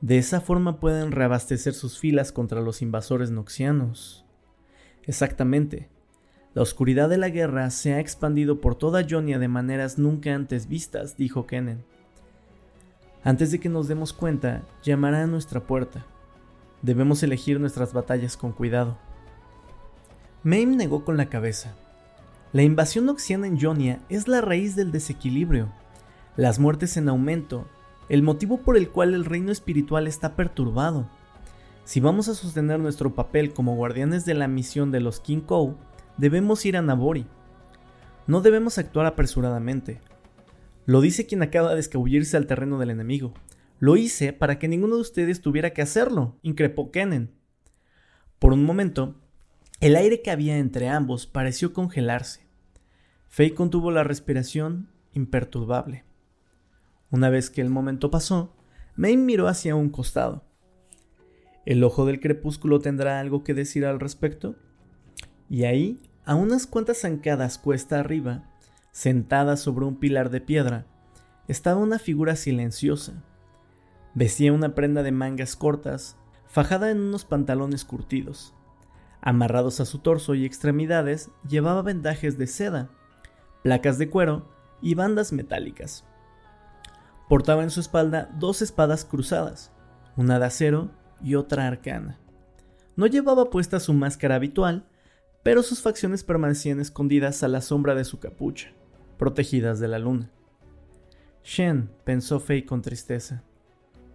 De 0.00 0.18
esa 0.18 0.40
forma 0.40 0.80
pueden 0.80 1.12
reabastecer 1.12 1.74
sus 1.74 1.98
filas 1.98 2.32
contra 2.32 2.60
los 2.60 2.80
invasores 2.80 3.30
noxianos. 3.30 4.24
Exactamente. 5.04 5.88
La 6.54 6.62
oscuridad 6.62 7.08
de 7.08 7.18
la 7.18 7.28
guerra 7.28 7.68
se 7.70 7.92
ha 7.92 8.00
expandido 8.00 8.60
por 8.62 8.74
toda 8.74 9.06
Jonia 9.08 9.38
de 9.38 9.48
maneras 9.48 9.98
nunca 9.98 10.34
antes 10.34 10.68
vistas, 10.68 11.16
dijo 11.18 11.46
Kennen. 11.46 11.84
Antes 13.22 13.50
de 13.50 13.58
que 13.58 13.68
nos 13.68 13.88
demos 13.88 14.12
cuenta, 14.14 14.62
llamará 14.82 15.22
a 15.22 15.26
nuestra 15.26 15.60
puerta. 15.60 16.06
Debemos 16.80 17.22
elegir 17.22 17.60
nuestras 17.60 17.92
batallas 17.92 18.36
con 18.36 18.52
cuidado. 18.52 18.98
Maim 20.46 20.76
negó 20.76 21.04
con 21.04 21.16
la 21.16 21.26
cabeza. 21.26 21.74
La 22.52 22.62
invasión 22.62 23.06
noxiana 23.06 23.48
en 23.48 23.60
Jonia 23.60 23.98
es 24.08 24.28
la 24.28 24.40
raíz 24.40 24.76
del 24.76 24.92
desequilibrio, 24.92 25.72
las 26.36 26.60
muertes 26.60 26.96
en 26.96 27.08
aumento, 27.08 27.66
el 28.08 28.22
motivo 28.22 28.58
por 28.58 28.76
el 28.76 28.88
cual 28.90 29.12
el 29.14 29.24
reino 29.24 29.50
espiritual 29.50 30.06
está 30.06 30.36
perturbado. 30.36 31.10
Si 31.84 31.98
vamos 31.98 32.28
a 32.28 32.34
sostener 32.36 32.78
nuestro 32.78 33.12
papel 33.12 33.52
como 33.54 33.74
guardianes 33.74 34.24
de 34.24 34.34
la 34.34 34.46
misión 34.46 34.92
de 34.92 35.00
los 35.00 35.18
King 35.18 35.40
Kou, 35.40 35.78
debemos 36.16 36.64
ir 36.64 36.76
a 36.76 36.82
Nabori. 36.82 37.26
No 38.28 38.40
debemos 38.40 38.78
actuar 38.78 39.06
apresuradamente. 39.06 40.00
Lo 40.84 41.00
dice 41.00 41.26
quien 41.26 41.42
acaba 41.42 41.74
de 41.74 41.80
escabullirse 41.80 42.36
al 42.36 42.46
terreno 42.46 42.78
del 42.78 42.90
enemigo. 42.90 43.34
Lo 43.80 43.96
hice 43.96 44.32
para 44.32 44.60
que 44.60 44.68
ninguno 44.68 44.94
de 44.94 45.00
ustedes 45.00 45.40
tuviera 45.40 45.70
que 45.70 45.82
hacerlo, 45.82 46.38
increpó 46.42 46.92
Kennen. 46.92 47.32
Por 48.38 48.52
un 48.52 48.64
momento, 48.64 49.16
el 49.80 49.94
aire 49.94 50.22
que 50.22 50.30
había 50.30 50.56
entre 50.56 50.88
ambos 50.88 51.26
pareció 51.26 51.74
congelarse. 51.74 52.46
Fei 53.28 53.50
contuvo 53.50 53.90
la 53.90 54.04
respiración 54.04 54.90
imperturbable. 55.12 56.04
Una 57.10 57.28
vez 57.28 57.50
que 57.50 57.60
el 57.60 57.68
momento 57.68 58.10
pasó, 58.10 58.56
Maine 58.94 59.22
miró 59.22 59.48
hacia 59.48 59.76
un 59.76 59.90
costado. 59.90 60.44
¿El 61.66 61.84
ojo 61.84 62.06
del 62.06 62.20
crepúsculo 62.20 62.80
tendrá 62.80 63.20
algo 63.20 63.44
que 63.44 63.52
decir 63.52 63.84
al 63.84 64.00
respecto? 64.00 64.56
Y 65.50 65.64
ahí, 65.64 66.00
a 66.24 66.34
unas 66.34 66.66
cuantas 66.66 67.02
zancadas 67.02 67.58
cuesta 67.58 68.00
arriba, 68.00 68.50
sentada 68.92 69.58
sobre 69.58 69.84
un 69.84 69.96
pilar 69.96 70.30
de 70.30 70.40
piedra, 70.40 70.86
estaba 71.48 71.80
una 71.80 71.98
figura 71.98 72.34
silenciosa. 72.34 73.22
Vestía 74.14 74.54
una 74.54 74.74
prenda 74.74 75.02
de 75.02 75.12
mangas 75.12 75.54
cortas, 75.54 76.16
fajada 76.46 76.90
en 76.90 77.00
unos 77.00 77.26
pantalones 77.26 77.84
curtidos. 77.84 78.55
Amarrados 79.26 79.80
a 79.80 79.86
su 79.86 79.98
torso 79.98 80.36
y 80.36 80.44
extremidades 80.44 81.32
llevaba 81.48 81.82
vendajes 81.82 82.38
de 82.38 82.46
seda, 82.46 82.90
placas 83.64 83.98
de 83.98 84.08
cuero 84.08 84.48
y 84.80 84.94
bandas 84.94 85.32
metálicas. 85.32 86.04
Portaba 87.28 87.64
en 87.64 87.70
su 87.70 87.80
espalda 87.80 88.30
dos 88.38 88.62
espadas 88.62 89.04
cruzadas, 89.04 89.72
una 90.14 90.38
de 90.38 90.46
acero 90.46 90.92
y 91.20 91.34
otra 91.34 91.66
arcana. 91.66 92.20
No 92.94 93.08
llevaba 93.08 93.50
puesta 93.50 93.80
su 93.80 93.94
máscara 93.94 94.36
habitual, 94.36 94.86
pero 95.42 95.64
sus 95.64 95.82
facciones 95.82 96.22
permanecían 96.22 96.78
escondidas 96.78 97.42
a 97.42 97.48
la 97.48 97.62
sombra 97.62 97.96
de 97.96 98.04
su 98.04 98.20
capucha, 98.20 98.74
protegidas 99.18 99.80
de 99.80 99.88
la 99.88 99.98
luna. 99.98 100.30
Shen, 101.42 101.90
pensó 102.04 102.38
Fei 102.38 102.64
con 102.64 102.80
tristeza, 102.80 103.42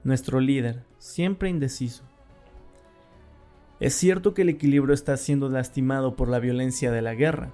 nuestro 0.05 0.39
líder, 0.39 0.85
siempre 0.99 1.49
indeciso. 1.49 2.05
Es 3.81 3.93
cierto 3.95 4.33
que 4.33 4.43
el 4.43 4.49
equilibrio 4.49 4.93
está 4.93 5.17
siendo 5.17 5.49
lastimado 5.49 6.15
por 6.15 6.29
la 6.29 6.39
violencia 6.39 6.89
de 6.89 7.01
la 7.01 7.15
guerra, 7.15 7.51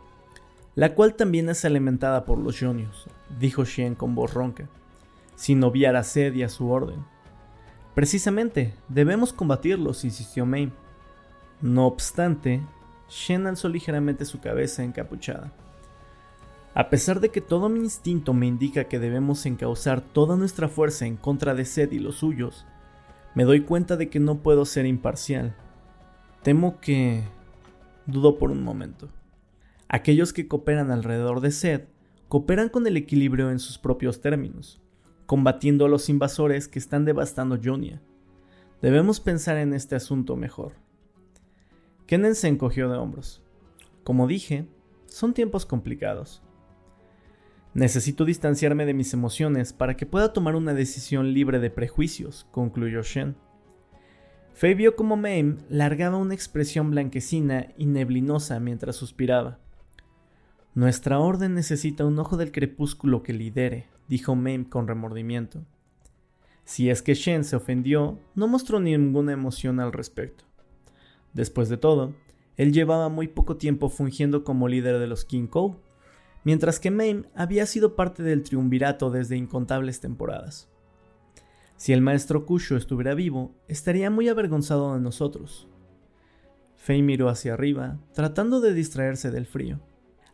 la 0.75 0.93
cual 0.93 1.15
también 1.15 1.49
es 1.49 1.65
alimentada 1.65 2.23
por 2.25 2.37
los 2.37 2.59
Yonios, 2.59 3.07
dijo 3.39 3.65
Shen 3.65 3.95
con 3.95 4.13
voz 4.13 4.35
ronca 4.35 4.69
sin 5.37 5.63
obviar 5.63 5.95
a 5.95 6.03
Sed 6.03 6.33
y 6.33 6.43
a 6.43 6.49
su 6.49 6.69
orden. 6.69 7.05
Precisamente, 7.95 8.73
debemos 8.89 9.31
combatirlos, 9.31 10.03
insistió 10.03 10.45
May. 10.45 10.73
No 11.61 11.87
obstante, 11.87 12.61
Shen 13.07 13.47
alzó 13.47 13.69
ligeramente 13.69 14.25
su 14.25 14.41
cabeza 14.41 14.83
encapuchada. 14.83 15.53
A 16.73 16.89
pesar 16.89 17.19
de 17.19 17.29
que 17.29 17.41
todo 17.41 17.69
mi 17.69 17.79
instinto 17.79 18.33
me 18.33 18.45
indica 18.45 18.85
que 18.85 18.99
debemos 18.99 19.45
encauzar 19.45 20.01
toda 20.01 20.35
nuestra 20.35 20.67
fuerza 20.67 21.05
en 21.05 21.15
contra 21.15 21.55
de 21.55 21.65
Sed 21.65 21.91
y 21.91 21.99
los 21.99 22.17
suyos, 22.17 22.65
me 23.33 23.45
doy 23.45 23.61
cuenta 23.61 23.95
de 23.95 24.09
que 24.09 24.19
no 24.19 24.39
puedo 24.39 24.65
ser 24.65 24.85
imparcial. 24.85 25.55
Temo 26.43 26.79
que... 26.79 27.23
Dudo 28.05 28.37
por 28.37 28.51
un 28.51 28.63
momento. 28.63 29.09
Aquellos 29.89 30.31
que 30.31 30.47
cooperan 30.47 30.91
alrededor 30.91 31.41
de 31.41 31.51
Sed 31.51 31.83
cooperan 32.29 32.69
con 32.69 32.87
el 32.87 32.97
equilibrio 32.97 33.51
en 33.51 33.59
sus 33.59 33.77
propios 33.77 34.21
términos 34.21 34.81
combatiendo 35.27 35.85
a 35.85 35.89
los 35.89 36.09
invasores 36.09 36.67
que 36.69 36.79
están 36.79 37.05
devastando 37.05 37.59
Jonia. 37.61 38.01
Debemos 38.81 39.19
pensar 39.19 39.57
en 39.57 39.73
este 39.73 39.95
asunto 39.95 40.37
mejor. 40.37 40.71
Kennen 42.07 42.33
se 42.33 42.47
encogió 42.47 42.89
de 42.89 42.97
hombros. 42.97 43.43
Como 44.05 44.25
dije, 44.25 44.67
son 45.05 45.33
tiempos 45.33 45.65
complicados. 45.65 46.41
Necesito 47.73 48.23
distanciarme 48.23 48.85
de 48.85 48.93
mis 48.93 49.13
emociones 49.13 49.73
para 49.73 49.97
que 49.97 50.05
pueda 50.05 50.31
tomar 50.31 50.55
una 50.55 50.73
decisión 50.73 51.33
libre 51.33 51.59
de 51.59 51.69
prejuicios, 51.69 52.47
concluyó 52.51 53.03
Shen. 53.03 53.35
Fei 54.57 54.73
vio 54.73 54.95
como 54.95 55.17
Mame 55.17 55.57
largaba 55.69 56.17
una 56.17 56.33
expresión 56.33 56.89
blanquecina 56.89 57.67
y 57.77 57.85
neblinosa 57.85 58.59
mientras 58.59 58.95
suspiraba. 58.95 59.59
Nuestra 60.73 61.19
orden 61.19 61.53
necesita 61.53 62.05
un 62.05 62.17
ojo 62.17 62.37
del 62.37 62.51
crepúsculo 62.51 63.21
que 63.21 63.33
lidere, 63.33 63.85
dijo 64.07 64.33
Mame 64.33 64.65
con 64.67 64.87
remordimiento. 64.87 65.63
Si 66.65 66.89
es 66.89 67.03
que 67.03 67.13
Shen 67.13 67.43
se 67.43 67.55
ofendió, 67.55 68.17
no 68.33 68.47
mostró 68.47 68.79
ninguna 68.79 69.31
emoción 69.31 69.79
al 69.79 69.93
respecto. 69.93 70.43
Después 71.33 71.69
de 71.69 71.77
todo, 71.77 72.15
él 72.55 72.73
llevaba 72.73 73.09
muy 73.09 73.27
poco 73.27 73.57
tiempo 73.57 73.89
fungiendo 73.89 74.43
como 74.43 74.67
líder 74.67 74.97
de 74.97 75.05
los 75.05 75.23
King 75.23 75.45
Kou, 75.45 75.75
mientras 76.43 76.79
que 76.79 76.89
Mame 76.89 77.25
había 77.35 77.67
sido 77.67 77.95
parte 77.95 78.23
del 78.23 78.41
triunvirato 78.41 79.11
desde 79.11 79.37
incontables 79.37 79.99
temporadas. 79.99 80.67
Si 81.77 81.93
el 81.93 82.01
maestro 82.01 82.45
Kusho 82.45 82.75
estuviera 82.75 83.13
vivo, 83.13 83.55
estaría 83.67 84.09
muy 84.09 84.27
avergonzado 84.29 84.95
de 84.95 84.99
nosotros. 84.99 85.67
Fei 86.75 87.03
miró 87.03 87.29
hacia 87.29 87.53
arriba, 87.53 87.99
tratando 88.13 88.61
de 88.61 88.73
distraerse 88.73 89.29
del 89.29 89.45
frío. 89.45 89.79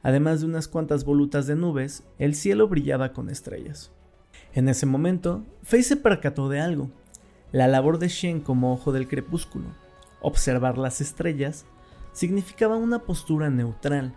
Además 0.03 0.39
de 0.39 0.45
unas 0.45 0.69
cuantas 0.69 1.03
volutas 1.03 1.45
de 1.45 1.56
nubes, 1.56 2.06
el 2.17 2.34
cielo 2.36 2.69
brillaba 2.69 3.12
con 3.12 3.29
estrellas. 3.29 3.91
En 4.53 4.69
ese 4.69 4.86
momento, 4.86 5.43
Fei 5.63 5.84
se 5.84 5.97
percató 5.97 6.47
de 6.47 6.62
algo. 6.62 6.89
La 7.51 7.67
labor 7.67 7.99
de 7.99 8.08
Shen 8.08 8.39
como 8.39 8.71
ojo 8.71 8.93
del 8.93 9.10
crepúsculo, 9.10 9.65
observar 10.21 10.77
las 10.77 11.01
estrellas, 11.01 11.65
significaba 12.13 12.77
una 12.77 12.99
postura 12.99 13.49
neutral, 13.49 14.15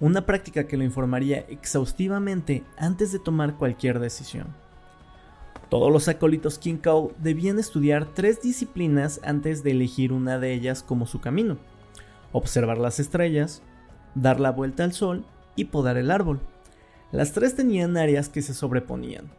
una 0.00 0.26
práctica 0.26 0.66
que 0.66 0.76
lo 0.76 0.82
informaría 0.82 1.40
exhaustivamente 1.48 2.64
antes 2.76 3.12
de 3.12 3.20
tomar 3.20 3.56
cualquier 3.56 4.00
decisión. 4.00 4.63
Todos 5.74 5.90
los 5.90 6.06
acólitos 6.06 6.60
Kinkao 6.60 7.10
debían 7.18 7.58
estudiar 7.58 8.14
tres 8.14 8.40
disciplinas 8.40 9.20
antes 9.24 9.64
de 9.64 9.72
elegir 9.72 10.12
una 10.12 10.38
de 10.38 10.54
ellas 10.54 10.84
como 10.84 11.04
su 11.04 11.20
camino. 11.20 11.58
Observar 12.30 12.78
las 12.78 13.00
estrellas, 13.00 13.60
dar 14.14 14.38
la 14.38 14.52
vuelta 14.52 14.84
al 14.84 14.92
sol 14.92 15.26
y 15.56 15.64
podar 15.64 15.96
el 15.96 16.12
árbol. 16.12 16.38
Las 17.10 17.32
tres 17.32 17.56
tenían 17.56 17.96
áreas 17.96 18.28
que 18.28 18.40
se 18.40 18.54
sobreponían. 18.54 19.32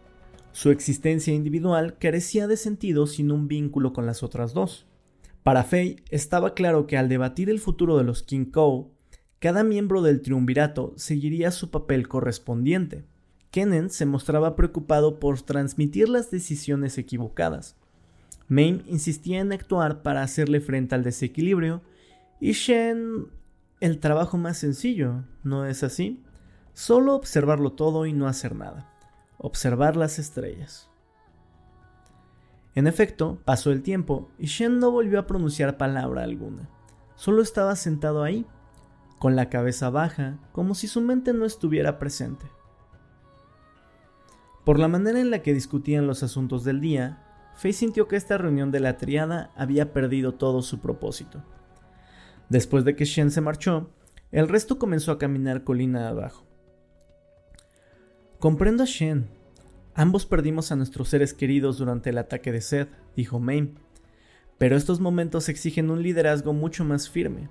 Su 0.52 0.72
existencia 0.72 1.34
individual 1.34 1.98
carecía 2.00 2.48
de 2.48 2.58
sentido 2.58 3.08
sin 3.08 3.32
un 3.32 3.48
vínculo 3.48 3.94
con 3.94 4.06
las 4.06 4.22
otras 4.22 4.54
dos. 4.54 4.88
Para 5.42 5.64
Fei 5.64 6.04
estaba 6.10 6.54
claro 6.54 6.86
que 6.86 6.98
al 6.98 7.08
debatir 7.08 7.50
el 7.50 7.62
futuro 7.62 7.98
de 7.98 8.04
los 8.04 8.24
King 8.24 8.52
Kou, 8.52 8.92
cada 9.40 9.64
miembro 9.64 10.02
del 10.02 10.22
triunvirato 10.22 10.96
seguiría 10.98 11.52
su 11.52 11.72
papel 11.72 12.10
correspondiente. 12.10 13.06
Kennen 13.56 13.90
se 13.90 14.06
mostraba 14.06 14.58
preocupado 14.58 15.18
por 15.18 15.42
transmitir 15.42 16.10
las 16.10 16.30
decisiones 16.30 16.98
equivocadas. 16.98 17.78
Main 18.50 18.84
insistía 18.86 19.40
en 19.40 19.54
actuar 19.54 20.02
para 20.02 20.24
hacerle 20.24 20.60
frente 20.60 20.94
al 20.94 21.04
desequilibrio 21.04 21.82
y 22.42 22.52
Shen 22.52 23.30
el 23.80 24.02
trabajo 24.02 24.38
más 24.38 24.58
sencillo, 24.58 25.24
¿no 25.46 25.66
es 25.66 25.84
así? 25.84 26.22
Solo 26.74 27.16
observarlo 27.16 27.72
todo 27.72 28.06
y 28.06 28.12
no 28.12 28.28
hacer 28.28 28.58
nada. 28.58 28.92
Observar 29.38 29.96
las 29.96 30.20
estrellas. 30.20 30.90
En 32.74 32.88
efecto, 32.88 33.40
pasó 33.46 33.72
el 33.72 33.84
tiempo 33.84 34.30
y 34.38 34.48
Shen 34.48 34.80
no 34.80 34.92
volvió 34.92 35.18
a 35.18 35.28
pronunciar 35.28 35.78
palabra 35.78 36.24
alguna. 36.24 36.70
Solo 37.16 37.42
estaba 37.42 37.78
sentado 37.78 38.22
ahí, 38.22 38.46
con 39.18 39.38
la 39.38 39.50
cabeza 39.50 39.90
baja, 39.90 40.40
como 40.52 40.76
si 40.76 40.90
su 40.90 41.00
mente 41.00 41.32
no 41.32 41.46
estuviera 41.46 42.00
presente. 42.00 42.48
Por 44.66 44.80
la 44.80 44.88
manera 44.88 45.22
en 45.22 45.30
la 45.30 45.44
que 45.44 45.54
discutían 45.54 46.08
los 46.08 46.24
asuntos 46.24 46.64
del 46.64 46.82
día, 46.82 47.22
Fei 47.56 47.72
sintió 47.72 48.08
que 48.08 48.16
esta 48.16 48.40
reunión 48.40 48.72
de 48.72 48.80
la 48.80 48.98
triada 48.98 49.52
había 49.56 49.94
perdido 49.94 50.34
todo 50.34 50.64
su 50.64 50.80
propósito. 50.80 51.44
Después 52.50 52.84
de 52.84 52.96
que 52.96 53.06
Shen 53.06 53.30
se 53.30 53.42
marchó, 53.42 53.92
el 54.32 54.48
resto 54.48 54.80
comenzó 54.80 55.12
a 55.12 55.20
caminar 55.20 55.64
colina 55.64 56.10
abajo. 56.10 56.46
Comprendo 58.40 58.84
a 58.84 58.88
Shen. 58.88 59.28
Ambos 59.94 60.26
perdimos 60.26 60.72
a 60.72 60.76
nuestros 60.76 61.10
seres 61.10 61.36
queridos 61.36 61.78
durante 61.78 62.10
el 62.10 62.18
ataque 62.18 62.52
de 62.52 62.62
Seth, 62.62 62.90
dijo 63.16 63.40
Mame. 63.40 63.76
Pero 64.58 64.76
estos 64.76 65.00
momentos 65.00 65.48
exigen 65.48 65.92
un 65.92 66.02
liderazgo 66.02 66.54
mucho 66.54 66.84
más 66.84 67.08
firme. 67.08 67.50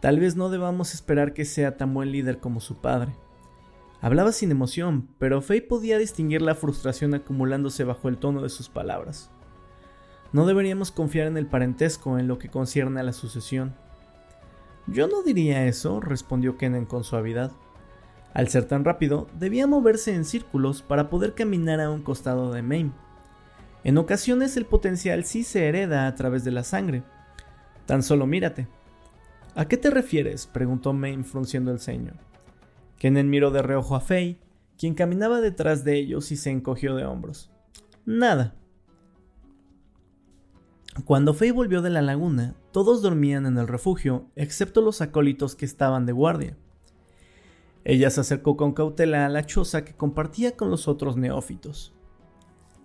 Tal 0.00 0.20
vez 0.20 0.36
no 0.36 0.48
debamos 0.48 0.94
esperar 0.94 1.34
que 1.34 1.44
sea 1.44 1.76
tan 1.76 1.92
buen 1.92 2.12
líder 2.12 2.38
como 2.38 2.60
su 2.60 2.80
padre. 2.80 3.14
Hablaba 4.04 4.32
sin 4.32 4.50
emoción, 4.50 5.08
pero 5.16 5.40
Faye 5.40 5.62
podía 5.62 5.96
distinguir 5.96 6.42
la 6.42 6.54
frustración 6.54 7.14
acumulándose 7.14 7.84
bajo 7.84 8.10
el 8.10 8.18
tono 8.18 8.42
de 8.42 8.50
sus 8.50 8.68
palabras. 8.68 9.30
No 10.30 10.44
deberíamos 10.44 10.90
confiar 10.90 11.26
en 11.26 11.38
el 11.38 11.46
parentesco 11.46 12.18
en 12.18 12.28
lo 12.28 12.38
que 12.38 12.50
concierne 12.50 13.00
a 13.00 13.02
la 13.02 13.14
sucesión. 13.14 13.74
Yo 14.86 15.08
no 15.08 15.22
diría 15.22 15.64
eso, 15.64 16.00
respondió 16.00 16.58
Kennen 16.58 16.84
con 16.84 17.02
suavidad. 17.02 17.52
Al 18.34 18.48
ser 18.48 18.66
tan 18.66 18.84
rápido, 18.84 19.26
debía 19.38 19.66
moverse 19.66 20.14
en 20.14 20.26
círculos 20.26 20.82
para 20.82 21.08
poder 21.08 21.32
caminar 21.32 21.80
a 21.80 21.88
un 21.88 22.02
costado 22.02 22.52
de 22.52 22.60
Mame. 22.60 22.92
En 23.84 23.96
ocasiones 23.96 24.58
el 24.58 24.66
potencial 24.66 25.24
sí 25.24 25.44
se 25.44 25.66
hereda 25.66 26.06
a 26.06 26.14
través 26.14 26.44
de 26.44 26.50
la 26.50 26.62
sangre. 26.62 27.04
Tan 27.86 28.02
solo 28.02 28.26
mírate. 28.26 28.68
¿A 29.54 29.64
qué 29.64 29.78
te 29.78 29.88
refieres? 29.88 30.46
preguntó 30.46 30.92
Mame 30.92 31.24
frunciendo 31.24 31.70
el 31.70 31.80
ceño. 31.80 32.12
Kennen 33.04 33.28
miró 33.28 33.50
de 33.50 33.60
reojo 33.60 33.96
a 33.96 34.00
Faye, 34.00 34.40
quien 34.78 34.94
caminaba 34.94 35.42
detrás 35.42 35.84
de 35.84 35.98
ellos 35.98 36.32
y 36.32 36.38
se 36.38 36.48
encogió 36.48 36.94
de 36.96 37.04
hombros. 37.04 37.52
Nada. 38.06 38.54
Cuando 41.04 41.34
Faye 41.34 41.52
volvió 41.52 41.82
de 41.82 41.90
la 41.90 42.00
laguna, 42.00 42.56
todos 42.72 43.02
dormían 43.02 43.44
en 43.44 43.58
el 43.58 43.68
refugio, 43.68 44.30
excepto 44.36 44.80
los 44.80 45.02
acólitos 45.02 45.54
que 45.54 45.66
estaban 45.66 46.06
de 46.06 46.12
guardia. 46.12 46.56
Ella 47.84 48.08
se 48.08 48.22
acercó 48.22 48.56
con 48.56 48.72
cautela 48.72 49.26
a 49.26 49.28
la 49.28 49.44
choza 49.44 49.84
que 49.84 49.92
compartía 49.92 50.56
con 50.56 50.70
los 50.70 50.88
otros 50.88 51.18
neófitos. 51.18 51.94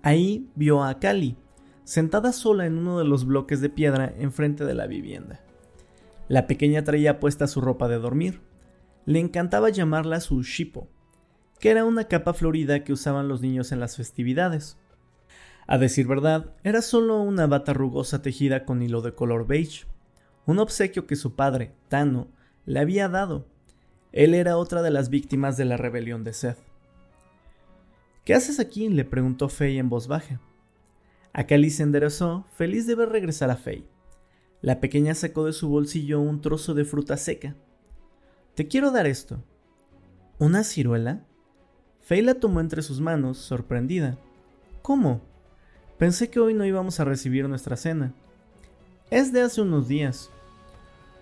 Ahí 0.01 0.49
vio 0.53 0.83
a 0.83 0.99
Kali, 0.99 1.37
sentada 1.85 2.33
sola 2.33 2.65
en 2.65 2.77
uno 2.77 2.99
de 2.99 3.05
los 3.05 3.23
bloques 3.23 3.61
de 3.61 3.69
piedra 3.69 4.13
enfrente 4.17 4.65
de 4.65 4.73
la 4.73 4.85
vivienda. 4.85 5.39
La 6.27 6.45
pequeña 6.45 6.83
traía 6.83 7.21
puesta 7.21 7.47
su 7.47 7.61
ropa 7.61 7.87
de 7.87 7.99
dormir. 7.99 8.48
Le 9.09 9.19
encantaba 9.19 9.69
llamarla 9.69 10.19
su 10.19 10.43
shipo, 10.43 10.87
que 11.59 11.71
era 11.71 11.83
una 11.83 12.03
capa 12.03 12.33
florida 12.33 12.83
que 12.83 12.93
usaban 12.93 13.27
los 13.27 13.41
niños 13.41 13.71
en 13.71 13.79
las 13.79 13.97
festividades. 13.97 14.77
A 15.65 15.77
decir 15.79 16.05
verdad, 16.05 16.53
era 16.63 16.83
solo 16.83 17.21
una 17.21 17.47
bata 17.47 17.73
rugosa 17.73 18.21
tejida 18.21 18.65
con 18.65 18.83
hilo 18.83 19.01
de 19.01 19.15
color 19.15 19.47
beige, 19.47 19.87
un 20.45 20.59
obsequio 20.59 21.07
que 21.07 21.15
su 21.15 21.35
padre, 21.35 21.73
Tano, 21.87 22.27
le 22.65 22.79
había 22.79 23.09
dado 23.09 23.47
él 24.11 24.33
era 24.33 24.57
otra 24.57 24.81
de 24.81 24.89
las 24.89 25.09
víctimas 25.09 25.55
de 25.55 25.65
la 25.65 25.77
rebelión 25.77 26.23
de 26.23 26.33
Seth. 26.33 26.57
¿Qué 28.25 28.33
haces 28.33 28.59
aquí? 28.59 28.89
le 28.89 29.05
preguntó 29.05 29.49
Faye 29.49 29.77
en 29.77 29.89
voz 29.89 30.07
baja. 30.07 30.41
Akali 31.31 31.69
se 31.69 31.83
enderezó, 31.83 32.45
feliz 32.55 32.87
de 32.87 32.95
ver 32.95 33.09
regresar 33.09 33.51
a 33.51 33.55
Faye. 33.55 33.87
La 34.61 34.79
pequeña 34.79 35.13
sacó 35.13 35.45
de 35.45 35.53
su 35.53 35.69
bolsillo 35.69 36.19
un 36.19 36.41
trozo 36.41 36.73
de 36.73 36.85
fruta 36.85 37.17
seca. 37.17 37.55
Te 38.59 38.67
quiero 38.67 38.91
dar 38.91 39.07
esto. 39.07 39.41
¿Una 40.37 40.65
ciruela? 40.65 41.23
Faye 42.01 42.21
la 42.21 42.33
tomó 42.33 42.59
entre 42.59 42.81
sus 42.81 42.99
manos, 42.99 43.37
sorprendida. 43.37 44.17
¿Cómo? 44.81 45.21
Pensé 45.97 46.29
que 46.29 46.41
hoy 46.41 46.53
no 46.53 46.65
íbamos 46.65 46.99
a 46.99 47.05
recibir 47.05 47.47
nuestra 47.47 47.77
cena. 47.77 48.13
Es 49.11 49.31
de 49.31 49.43
hace 49.43 49.61
unos 49.61 49.87
días. 49.87 50.29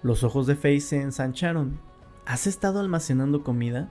Los 0.01 0.23
ojos 0.23 0.47
de 0.47 0.55
Faye 0.55 0.81
se 0.81 0.99
ensancharon. 0.99 1.79
¿Has 2.25 2.47
estado 2.47 2.79
almacenando 2.79 3.43
comida? 3.43 3.87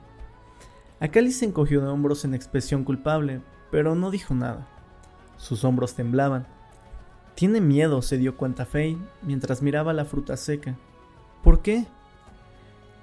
Akali 0.98 1.30
se 1.30 1.44
encogió 1.44 1.80
de 1.80 1.86
hombros 1.86 2.24
en 2.24 2.34
expresión 2.34 2.82
culpable, 2.82 3.42
pero 3.70 3.94
no 3.94 4.10
dijo 4.10 4.34
nada. 4.34 4.66
Sus 5.36 5.62
hombros 5.62 5.94
temblaban. 5.94 6.48
Tiene 7.36 7.60
miedo, 7.60 8.02
se 8.02 8.18
dio 8.18 8.36
cuenta 8.36 8.66
Faye 8.66 8.98
mientras 9.22 9.62
miraba 9.62 9.92
la 9.92 10.04
fruta 10.04 10.36
seca. 10.36 10.76
¿Por 11.44 11.62
qué? 11.62 11.86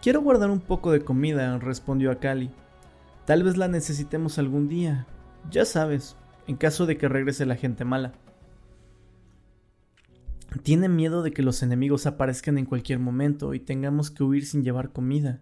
Quiero 0.04 0.22
guardar 0.22 0.52
un 0.52 0.60
poco 0.60 0.92
de 0.92 1.00
comida, 1.00 1.58
respondió 1.60 2.12
Akali. 2.12 2.52
Tal 3.26 3.42
vez 3.42 3.56
la 3.56 3.70
necesitemos 3.70 4.38
algún 4.38 4.68
día. 4.68 5.08
Ya 5.50 5.64
sabes, 5.64 6.18
en 6.46 6.58
caso 6.58 6.86
de 6.86 6.98
que 6.98 7.08
regrese 7.08 7.46
la 7.46 7.56
gente 7.56 7.86
mala. 7.86 8.12
Tiene 10.62 10.90
miedo 10.90 11.24
de 11.24 11.32
que 11.32 11.42
los 11.42 11.64
enemigos 11.64 12.06
aparezcan 12.06 12.58
en 12.58 12.66
cualquier 12.66 13.00
momento 13.00 13.54
y 13.54 13.62
tengamos 13.62 14.12
que 14.12 14.26
huir 14.26 14.46
sin 14.46 14.66
llevar 14.66 14.92
comida. 14.92 15.40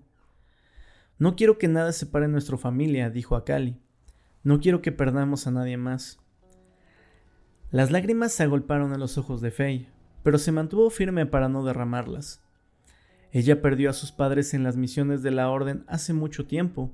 No 1.17 1.35
quiero 1.35 1.57
que 1.57 1.67
nada 1.67 1.91
separe 1.91 2.27
nuestra 2.27 2.55
familia, 2.55 3.09
dijo 3.09 3.35
Akali. 3.35 3.81
No 4.43 4.59
quiero 4.59 4.83
que 4.83 4.91
perdamos 4.91 5.47
a 5.47 5.51
nadie 5.51 5.77
más. 5.77 6.19
Las 7.71 7.89
lágrimas 7.89 8.31
se 8.31 8.43
agolparon 8.43 8.93
a 8.93 8.99
los 8.99 9.17
ojos 9.17 9.41
de 9.41 9.49
Faye, 9.49 9.87
pero 10.21 10.37
se 10.37 10.51
mantuvo 10.51 10.91
firme 10.91 11.25
para 11.25 11.49
no 11.49 11.63
derramarlas. 11.63 12.43
Ella 13.31 13.61
perdió 13.61 13.89
a 13.89 13.93
sus 13.93 14.11
padres 14.11 14.53
en 14.53 14.63
las 14.63 14.77
misiones 14.77 15.23
de 15.23 15.31
la 15.31 15.49
Orden 15.49 15.83
hace 15.87 16.13
mucho 16.13 16.45
tiempo, 16.45 16.91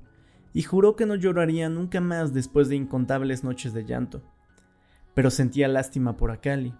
y 0.52 0.62
juró 0.62 0.96
que 0.96 1.06
no 1.06 1.14
lloraría 1.14 1.68
nunca 1.68 2.00
más 2.00 2.32
después 2.32 2.68
de 2.68 2.76
incontables 2.76 3.44
noches 3.44 3.74
de 3.74 3.84
llanto. 3.84 4.22
Pero 5.14 5.30
sentía 5.30 5.68
lástima 5.68 6.16
por 6.16 6.30
Akali 6.30 6.74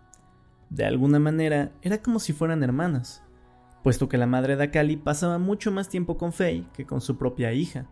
de 0.70 0.84
alguna 0.84 1.18
manera, 1.18 1.72
era 1.82 2.02
como 2.02 2.18
si 2.18 2.32
fueran 2.32 2.62
hermanas, 2.62 3.22
puesto 3.82 4.08
que 4.08 4.18
la 4.18 4.26
madre 4.26 4.56
de 4.56 4.64
Akali 4.64 4.96
pasaba 4.96 5.38
mucho 5.38 5.72
más 5.72 5.88
tiempo 5.88 6.18
con 6.18 6.32
Faye 6.32 6.66
que 6.74 6.84
con 6.84 7.00
su 7.00 7.16
propia 7.16 7.52
hija. 7.52 7.86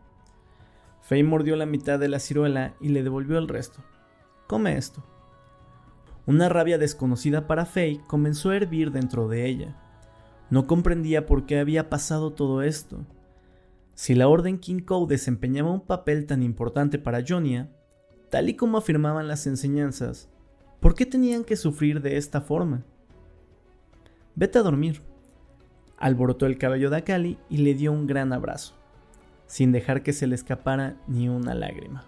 Faye 1.00 1.24
mordió 1.24 1.56
la 1.56 1.66
mitad 1.66 1.98
de 1.98 2.08
la 2.08 2.18
ciruela 2.18 2.74
y 2.80 2.88
le 2.88 3.02
devolvió 3.02 3.38
el 3.38 3.48
resto. 3.48 3.82
Come 4.46 4.76
esto. 4.76 5.02
Una 6.26 6.48
rabia 6.48 6.78
desconocida 6.78 7.46
para 7.46 7.64
Faye 7.64 8.02
comenzó 8.06 8.50
a 8.50 8.56
hervir 8.56 8.90
dentro 8.90 9.28
de 9.28 9.46
ella. 9.46 9.76
No 10.50 10.66
comprendía 10.66 11.26
por 11.26 11.46
qué 11.46 11.58
había 11.58 11.88
pasado 11.88 12.32
todo 12.32 12.62
esto. 12.62 13.04
Si 13.94 14.14
la 14.14 14.28
Orden 14.28 14.58
King 14.58 14.80
Kou 14.80 15.06
desempeñaba 15.06 15.72
un 15.72 15.80
papel 15.80 16.26
tan 16.26 16.42
importante 16.42 16.98
para 16.98 17.24
Jonia, 17.26 17.70
tal 18.30 18.48
y 18.48 18.54
como 18.54 18.78
afirmaban 18.78 19.28
las 19.28 19.46
enseñanzas, 19.46 20.28
¿Por 20.80 20.94
qué 20.94 21.06
tenían 21.06 21.44
que 21.44 21.56
sufrir 21.56 22.00
de 22.00 22.16
esta 22.16 22.40
forma? 22.40 22.84
Vete 24.34 24.58
a 24.58 24.62
dormir. 24.62 25.02
Alborotó 25.96 26.46
el 26.46 26.58
cabello 26.58 26.90
de 26.90 26.98
Akali 26.98 27.38
y 27.48 27.58
le 27.58 27.74
dio 27.74 27.92
un 27.92 28.06
gran 28.06 28.32
abrazo, 28.32 28.74
sin 29.46 29.72
dejar 29.72 30.02
que 30.02 30.12
se 30.12 30.26
le 30.26 30.34
escapara 30.34 30.96
ni 31.08 31.28
una 31.28 31.54
lágrima. 31.54 32.04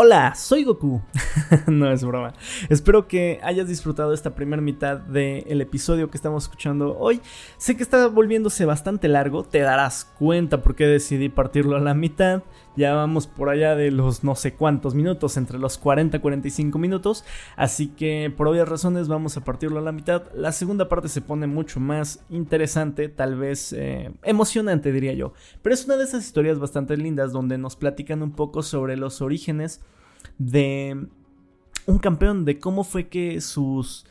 Hola, 0.00 0.36
soy 0.36 0.62
Goku. 0.62 1.02
no 1.66 1.90
es 1.90 2.04
broma. 2.04 2.32
Espero 2.68 3.08
que 3.08 3.40
hayas 3.42 3.66
disfrutado 3.66 4.14
esta 4.14 4.36
primera 4.36 4.62
mitad 4.62 4.98
del 4.98 5.60
episodio 5.60 6.08
que 6.08 6.16
estamos 6.16 6.44
escuchando 6.44 6.96
hoy. 6.96 7.20
Sé 7.56 7.76
que 7.76 7.82
está 7.82 8.06
volviéndose 8.06 8.64
bastante 8.64 9.08
largo, 9.08 9.42
te 9.42 9.58
darás 9.58 10.04
cuenta 10.04 10.62
por 10.62 10.76
qué 10.76 10.86
decidí 10.86 11.28
partirlo 11.30 11.74
a 11.74 11.80
la 11.80 11.94
mitad. 11.94 12.44
Ya 12.78 12.94
vamos 12.94 13.26
por 13.26 13.48
allá 13.48 13.74
de 13.74 13.90
los 13.90 14.22
no 14.22 14.36
sé 14.36 14.54
cuántos 14.54 14.94
minutos, 14.94 15.36
entre 15.36 15.58
los 15.58 15.78
40 15.78 16.18
y 16.18 16.20
45 16.20 16.78
minutos. 16.78 17.24
Así 17.56 17.88
que 17.88 18.32
por 18.36 18.46
obvias 18.46 18.68
razones 18.68 19.08
vamos 19.08 19.36
a 19.36 19.42
partirlo 19.42 19.80
a 19.80 19.82
la 19.82 19.90
mitad. 19.90 20.30
La 20.32 20.52
segunda 20.52 20.88
parte 20.88 21.08
se 21.08 21.20
pone 21.20 21.48
mucho 21.48 21.80
más 21.80 22.24
interesante, 22.30 23.08
tal 23.08 23.34
vez 23.34 23.72
eh, 23.72 24.12
emocionante 24.22 24.92
diría 24.92 25.12
yo. 25.12 25.32
Pero 25.60 25.74
es 25.74 25.86
una 25.86 25.96
de 25.96 26.04
esas 26.04 26.24
historias 26.24 26.60
bastante 26.60 26.96
lindas 26.96 27.32
donde 27.32 27.58
nos 27.58 27.74
platican 27.74 28.22
un 28.22 28.30
poco 28.30 28.62
sobre 28.62 28.96
los 28.96 29.22
orígenes 29.22 29.80
de 30.38 31.08
un 31.86 31.98
campeón, 31.98 32.44
de 32.44 32.60
cómo 32.60 32.84
fue 32.84 33.08
que 33.08 33.40
sus 33.40 34.06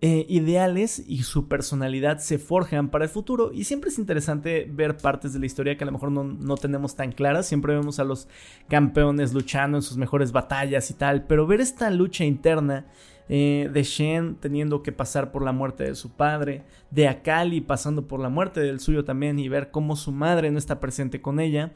eh, 0.00 0.26
ideales 0.28 1.02
y 1.08 1.24
su 1.24 1.48
personalidad 1.48 2.18
se 2.18 2.38
forjan 2.38 2.88
para 2.88 3.06
el 3.06 3.10
futuro. 3.10 3.50
Y 3.52 3.64
siempre 3.64 3.90
es 3.90 3.98
interesante 3.98 4.68
ver 4.70 4.96
partes 4.96 5.32
de 5.32 5.40
la 5.40 5.46
historia 5.46 5.76
que 5.76 5.82
a 5.82 5.86
lo 5.86 5.92
mejor 5.92 6.12
no, 6.12 6.56
tenemos 6.56 6.94
tan 6.94 7.10
claras. 7.10 7.46
Siempre 7.46 7.74
vemos 7.74 7.98
a 7.98 8.04
los 8.04 8.28
campeones 8.68 9.34
luchando 9.34 9.76
en 9.76 9.82
sus 9.82 9.96
mejores 9.96 10.30
batallas 10.30 10.88
y 10.90 10.94
tal. 10.94 11.26
Pero 11.26 11.48
ver 11.48 11.60
esta 11.60 11.90
lucha 11.90 12.24
interna 12.24 12.86
eh, 13.28 13.68
de 13.72 13.82
Shen 13.82 14.36
teniendo 14.36 14.84
que 14.84 14.92
pasar 14.92 15.32
por 15.32 15.42
la 15.42 15.50
muerte 15.50 15.82
de 15.82 15.96
su 15.96 16.10
padre, 16.10 16.62
de 16.92 17.08
Akali 17.08 17.60
pasando 17.60 18.06
por 18.06 18.20
la 18.20 18.28
muerte 18.28 18.60
del 18.60 18.78
suyo 18.78 19.04
también 19.04 19.40
y 19.40 19.48
ver 19.48 19.72
cómo 19.72 19.96
su 19.96 20.12
madre 20.12 20.52
no 20.52 20.58
está 20.58 20.78
presente 20.78 21.20
con 21.20 21.40
ella 21.40 21.72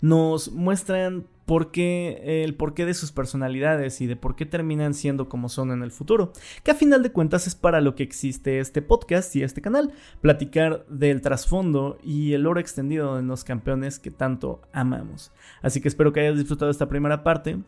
nos 0.00 0.52
muestran 0.52 1.26
por 1.50 1.72
qué, 1.72 2.44
el 2.44 2.54
porqué 2.54 2.86
de 2.86 2.94
sus 2.94 3.10
personalidades 3.10 4.00
y 4.00 4.06
de 4.06 4.14
por 4.14 4.36
qué 4.36 4.46
terminan 4.46 4.94
siendo 4.94 5.28
como 5.28 5.48
son 5.48 5.72
en 5.72 5.82
el 5.82 5.90
futuro. 5.90 6.32
Que 6.62 6.70
a 6.70 6.76
final 6.76 7.02
de 7.02 7.10
cuentas 7.10 7.48
es 7.48 7.56
para 7.56 7.80
lo 7.80 7.96
que 7.96 8.04
existe 8.04 8.60
este 8.60 8.82
podcast 8.82 9.34
y 9.34 9.42
este 9.42 9.60
canal, 9.60 9.92
platicar 10.20 10.86
del 10.88 11.20
trasfondo 11.20 11.98
y 12.04 12.34
el 12.34 12.46
oro 12.46 12.60
extendido 12.60 13.16
de 13.16 13.22
los 13.22 13.42
campeones 13.42 13.98
que 13.98 14.12
tanto 14.12 14.62
amamos. 14.72 15.32
Así 15.60 15.80
que 15.80 15.88
espero 15.88 16.12
que 16.12 16.20
hayas 16.20 16.38
disfrutado 16.38 16.70
esta 16.70 16.88
primera 16.88 17.24
parte 17.24 17.58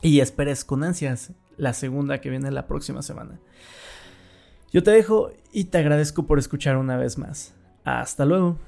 y 0.00 0.20
esperes 0.20 0.64
con 0.64 0.82
ansias 0.82 1.32
la 1.58 1.74
segunda 1.74 2.22
que 2.22 2.30
viene 2.30 2.50
la 2.50 2.66
próxima 2.66 3.02
semana. 3.02 3.38
Yo 4.72 4.82
te 4.82 4.90
dejo 4.90 5.32
y 5.52 5.64
te 5.64 5.76
agradezco 5.76 6.26
por 6.26 6.38
escuchar 6.38 6.78
una 6.78 6.96
vez 6.96 7.18
más. 7.18 7.54
Hasta 7.84 8.24
luego. 8.24 8.58